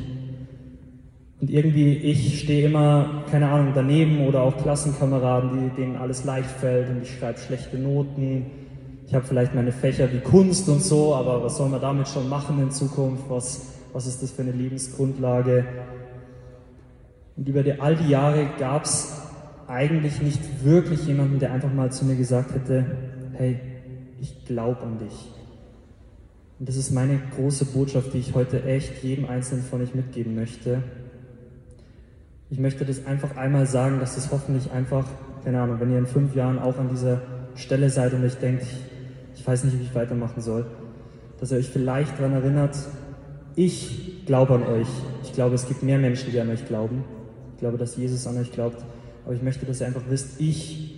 Und 1.41 1.51
irgendwie, 1.51 1.97
ich 1.97 2.41
stehe 2.41 2.67
immer, 2.67 3.25
keine 3.31 3.51
Ahnung, 3.51 3.73
daneben 3.75 4.27
oder 4.27 4.43
auch 4.43 4.57
Klassenkameraden, 4.57 5.51
die, 5.53 5.83
denen 5.83 5.97
alles 5.97 6.25
leicht 6.25 6.51
fällt 6.51 6.89
und 6.89 7.03
ich 7.03 7.19
schreibe 7.19 7.39
schlechte 7.39 7.77
Noten. 7.77 8.47
Ich 9.07 9.15
habe 9.15 9.27
vielleicht 9.27 9.55
meine 9.55 9.73
Fächer 9.73 10.11
wie 10.13 10.21
Kunst 10.21 10.69
und 10.69 10.83
so, 10.83 11.15
aber 11.15 11.45
was 11.45 11.59
soll 11.59 11.69
man 11.69 11.81
damit 11.81 12.09
schon 12.09 12.29
machen 12.29 12.63
in 12.63 12.71
Zukunft? 12.71 13.25
Was, 13.29 13.75
was 13.93 14.07
ist 14.07 14.23
das 14.23 14.31
für 14.31 14.43
eine 14.43 14.53
Lebensgrundlage? 14.53 15.67
Und 17.37 17.49
über 17.49 17.63
die, 17.63 17.79
all 17.79 17.97
die 17.97 18.09
Jahre 18.09 18.47
gab 18.59 18.85
es 18.85 19.21
eigentlich 19.67 20.23
nicht 20.23 20.65
wirklich 20.65 21.07
jemanden, 21.07 21.41
der 21.41 21.53
einfach 21.53 21.73
mal 21.73 21.93
zu 21.93 22.05
mir 22.05 22.17
gesagt 22.17 22.55
hätte, 22.55 22.87
hey, 23.35 23.61
ich 24.21 24.45
glaube 24.45 24.81
an 24.83 24.99
dich. 24.99 25.31
Und 26.59 26.69
das 26.69 26.77
ist 26.77 26.93
meine 26.93 27.21
große 27.37 27.67
Botschaft, 27.67 28.15
die 28.15 28.19
ich 28.19 28.35
heute 28.35 28.63
echt 28.65 29.03
jedem 29.03 29.27
Einzelnen 29.27 29.65
von 29.65 29.83
euch 29.83 29.95
mitgeben 29.95 30.35
möchte. 30.35 30.83
Ich 32.51 32.59
möchte 32.59 32.85
das 32.85 33.07
einfach 33.07 33.37
einmal 33.37 33.67
sagen, 33.67 33.99
dass 33.99 34.15
das 34.15 34.31
hoffentlich 34.31 34.71
einfach, 34.71 35.07
keine 35.43 35.61
Ahnung, 35.61 35.81
wenn 35.81 35.91
ihr 35.91 35.99
in 35.99 36.07
fünf 36.07 36.35
Jahren 36.35 36.59
auch 36.59 36.79
an 36.79 36.89
dieser 36.89 37.23
Stelle 37.57 37.91
seid 37.91 38.15
und 38.15 38.25
euch 38.25 38.37
denkt, 38.37 38.65
ich 39.35 39.47
weiß 39.47 39.65
nicht, 39.65 39.79
wie 39.79 39.83
ich 39.83 39.95
weitermachen 39.95 40.41
soll, 40.41 40.67
dass 41.41 41.51
ihr 41.51 41.59
euch 41.59 41.69
vielleicht 41.69 42.19
daran 42.19 42.33
erinnert, 42.33 42.77
ich 43.57 44.25
glaube 44.27 44.55
an 44.55 44.63
euch. 44.65 44.89
Ich 45.23 45.33
glaube, 45.33 45.55
es 45.55 45.67
gibt 45.67 45.83
mehr 45.83 45.99
Menschen, 45.99 46.31
die 46.31 46.41
an 46.41 46.51
euch 46.51 46.67
glauben. 46.67 47.05
Ich 47.55 47.61
glaube, 47.61 47.79
dass 47.79 47.97
Jesus 47.97 48.27
an 48.27 48.37
euch 48.39 48.53
glaubt. 48.53 48.85
Aber 49.25 49.35
ich 49.35 49.43
möchte, 49.43 49.67
dass 49.67 49.81
ihr 49.81 49.87
einfach 49.87 50.05
wisst, 50.09 50.41
ich 50.41 50.94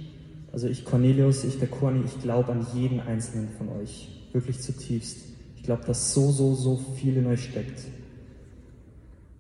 also 0.57 0.69
ich 0.69 0.87
Cornelius, 0.87 1.45
ich 1.45 1.59
der 1.59 1.69
Corny, 1.69 2.01
ich 2.07 2.19
glaube 2.23 2.51
an 2.51 2.67
jeden 2.73 3.01
einzelnen 3.01 3.51
von 3.59 3.69
euch, 3.79 4.09
wirklich 4.33 4.59
zutiefst. 4.59 5.19
Ich 5.55 5.63
glaube, 5.63 5.85
dass 5.85 6.15
so, 6.15 6.31
so, 6.31 6.55
so 6.55 6.81
viel 6.97 7.19
in 7.19 7.27
euch 7.27 7.45
steckt. 7.45 7.85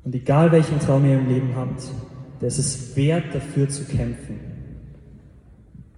Und 0.04 0.14
egal 0.14 0.52
welchen 0.52 0.78
Traum 0.78 1.06
ihr 1.06 1.18
im 1.18 1.26
Leben 1.26 1.56
habt, 1.56 1.84
der 2.42 2.48
ist 2.48 2.58
es 2.58 2.94
wert, 2.96 3.34
dafür 3.34 3.66
zu 3.66 3.84
kämpfen. 3.84 4.40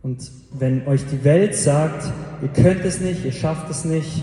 Und 0.02 0.31
wenn 0.52 0.87
euch 0.87 1.04
die 1.07 1.24
Welt 1.24 1.57
sagt, 1.57 2.12
ihr 2.40 2.50
könnt 2.50 2.85
es 2.85 3.00
nicht, 3.00 3.24
ihr 3.24 3.33
schafft 3.33 3.68
es 3.70 3.85
nicht, 3.85 4.22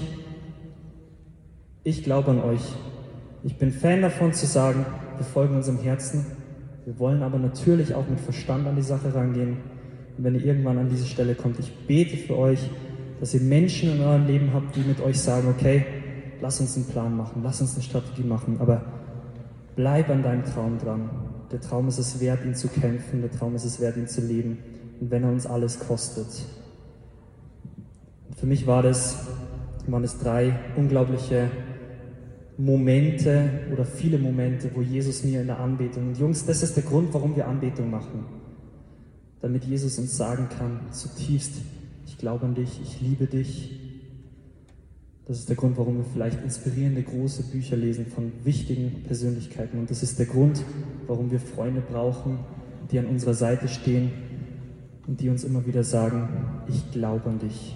ich 1.84 2.06
glaube 2.06 2.32
an 2.32 2.40
euch. 2.40 2.64
Ich 3.44 3.58
bin 3.58 3.74
Fan 3.74 4.02
davon 4.02 4.32
zu 4.32 4.46
sagen, 4.46 4.86
wir 5.18 5.26
folgen 5.26 5.58
unserem 5.58 5.80
Herzen. 5.80 6.26
Wir 6.86 6.98
wollen 7.00 7.22
aber 7.22 7.38
natürlich 7.38 7.94
auch 7.94 8.08
mit 8.08 8.22
Verstand 8.22 8.66
an 8.66 8.78
die 8.78 8.82
Sache 8.82 9.14
rangehen 9.14 9.58
und 10.18 10.24
wenn 10.24 10.36
ihr 10.36 10.46
irgendwann 10.46 10.78
an 10.78 10.90
diese 10.90 11.06
Stelle 11.06 11.36
kommt, 11.36 11.60
ich 11.60 11.72
bete 11.88 12.18
für 12.18 12.38
euch, 12.38 12.70
dass 13.20 13.34
ihr 13.34 13.42
Menschen 13.42 13.96
in 13.96 14.02
eurem 14.02 14.26
Leben 14.26 14.54
habt, 14.54 14.76
die 14.76 14.82
mit 14.82 15.02
euch 15.02 15.20
sagen, 15.20 15.48
okay, 15.50 15.86
lass 16.42 16.60
uns 16.60 16.76
einen 16.76 16.86
Plan 16.86 17.16
machen, 17.16 17.42
lass 17.44 17.62
uns 17.62 17.74
eine 17.74 17.84
Strategie 17.84 18.24
machen, 18.24 18.58
aber 18.60 18.82
bleib 19.76 20.10
an 20.10 20.24
deinem 20.24 20.44
Traum 20.44 20.78
dran. 20.78 21.10
Der 21.52 21.62
Traum 21.62 21.88
ist 21.88 21.98
es 21.98 22.20
wert, 22.20 22.46
ihn 22.46 22.56
zu 22.56 22.68
kämpfen, 22.68 23.22
der 23.22 23.32
Traum 23.32 23.56
ist 23.56 23.66
es 23.66 23.80
wert, 23.80 23.98
ihn 23.98 24.08
zu 24.08 24.22
leben, 24.22 24.58
und 25.00 25.12
wenn 25.12 25.24
er 25.24 25.30
uns 25.30 25.46
alles 25.46 25.80
kostet. 25.80 26.28
Für 28.38 28.46
mich 28.46 28.66
war 28.68 28.84
das, 28.84 29.28
waren 29.88 30.04
es 30.04 30.18
drei 30.18 30.58
unglaubliche 30.76 31.50
Momente 32.58 33.50
oder 33.72 33.86
viele 33.86 34.18
Momente, 34.18 34.72
wo 34.74 34.82
Jesus 34.82 35.24
mir 35.24 35.42
in 35.42 35.48
der 35.48 35.60
Anbetung, 35.60 36.08
und 36.08 36.18
Jungs, 36.18 36.46
das 36.46 36.64
ist 36.64 36.76
der 36.76 36.84
Grund, 36.84 37.14
warum 37.14 37.36
wir 37.36 37.48
Anbetung 37.48 37.90
machen 37.92 38.45
damit 39.46 39.64
Jesus 39.64 40.00
uns 40.00 40.18
sagen 40.18 40.50
kann, 40.50 40.92
zutiefst, 40.92 41.54
ich 42.08 42.18
glaube 42.18 42.48
an 42.48 42.56
dich, 42.56 42.82
ich 42.82 43.00
liebe 43.00 43.28
dich. 43.28 43.80
Das 45.28 45.38
ist 45.38 45.50
der 45.50 45.56
Grund, 45.56 45.78
warum 45.78 45.98
wir 45.98 46.04
vielleicht 46.04 46.42
inspirierende 46.44 47.04
große 47.04 47.44
Bücher 47.52 47.78
lesen 47.78 48.08
von 48.08 48.32
wichtigen 48.44 49.04
Persönlichkeiten. 49.04 49.78
Und 49.78 49.92
das 49.92 50.02
ist 50.02 50.18
der 50.18 50.26
Grund, 50.26 50.64
warum 51.06 51.30
wir 51.30 51.40
Freunde 51.40 51.82
brauchen, 51.82 52.40
die 52.90 52.98
an 52.98 53.06
unserer 53.06 53.36
Seite 53.36 53.68
stehen 53.68 54.12
und 55.06 55.22
die 55.22 55.30
uns 55.30 55.44
immer 55.44 55.68
wieder 55.68 55.84
sagen, 55.84 56.28
ich 56.68 56.92
glaube 56.92 57.30
an 57.30 57.38
dich, 57.38 57.76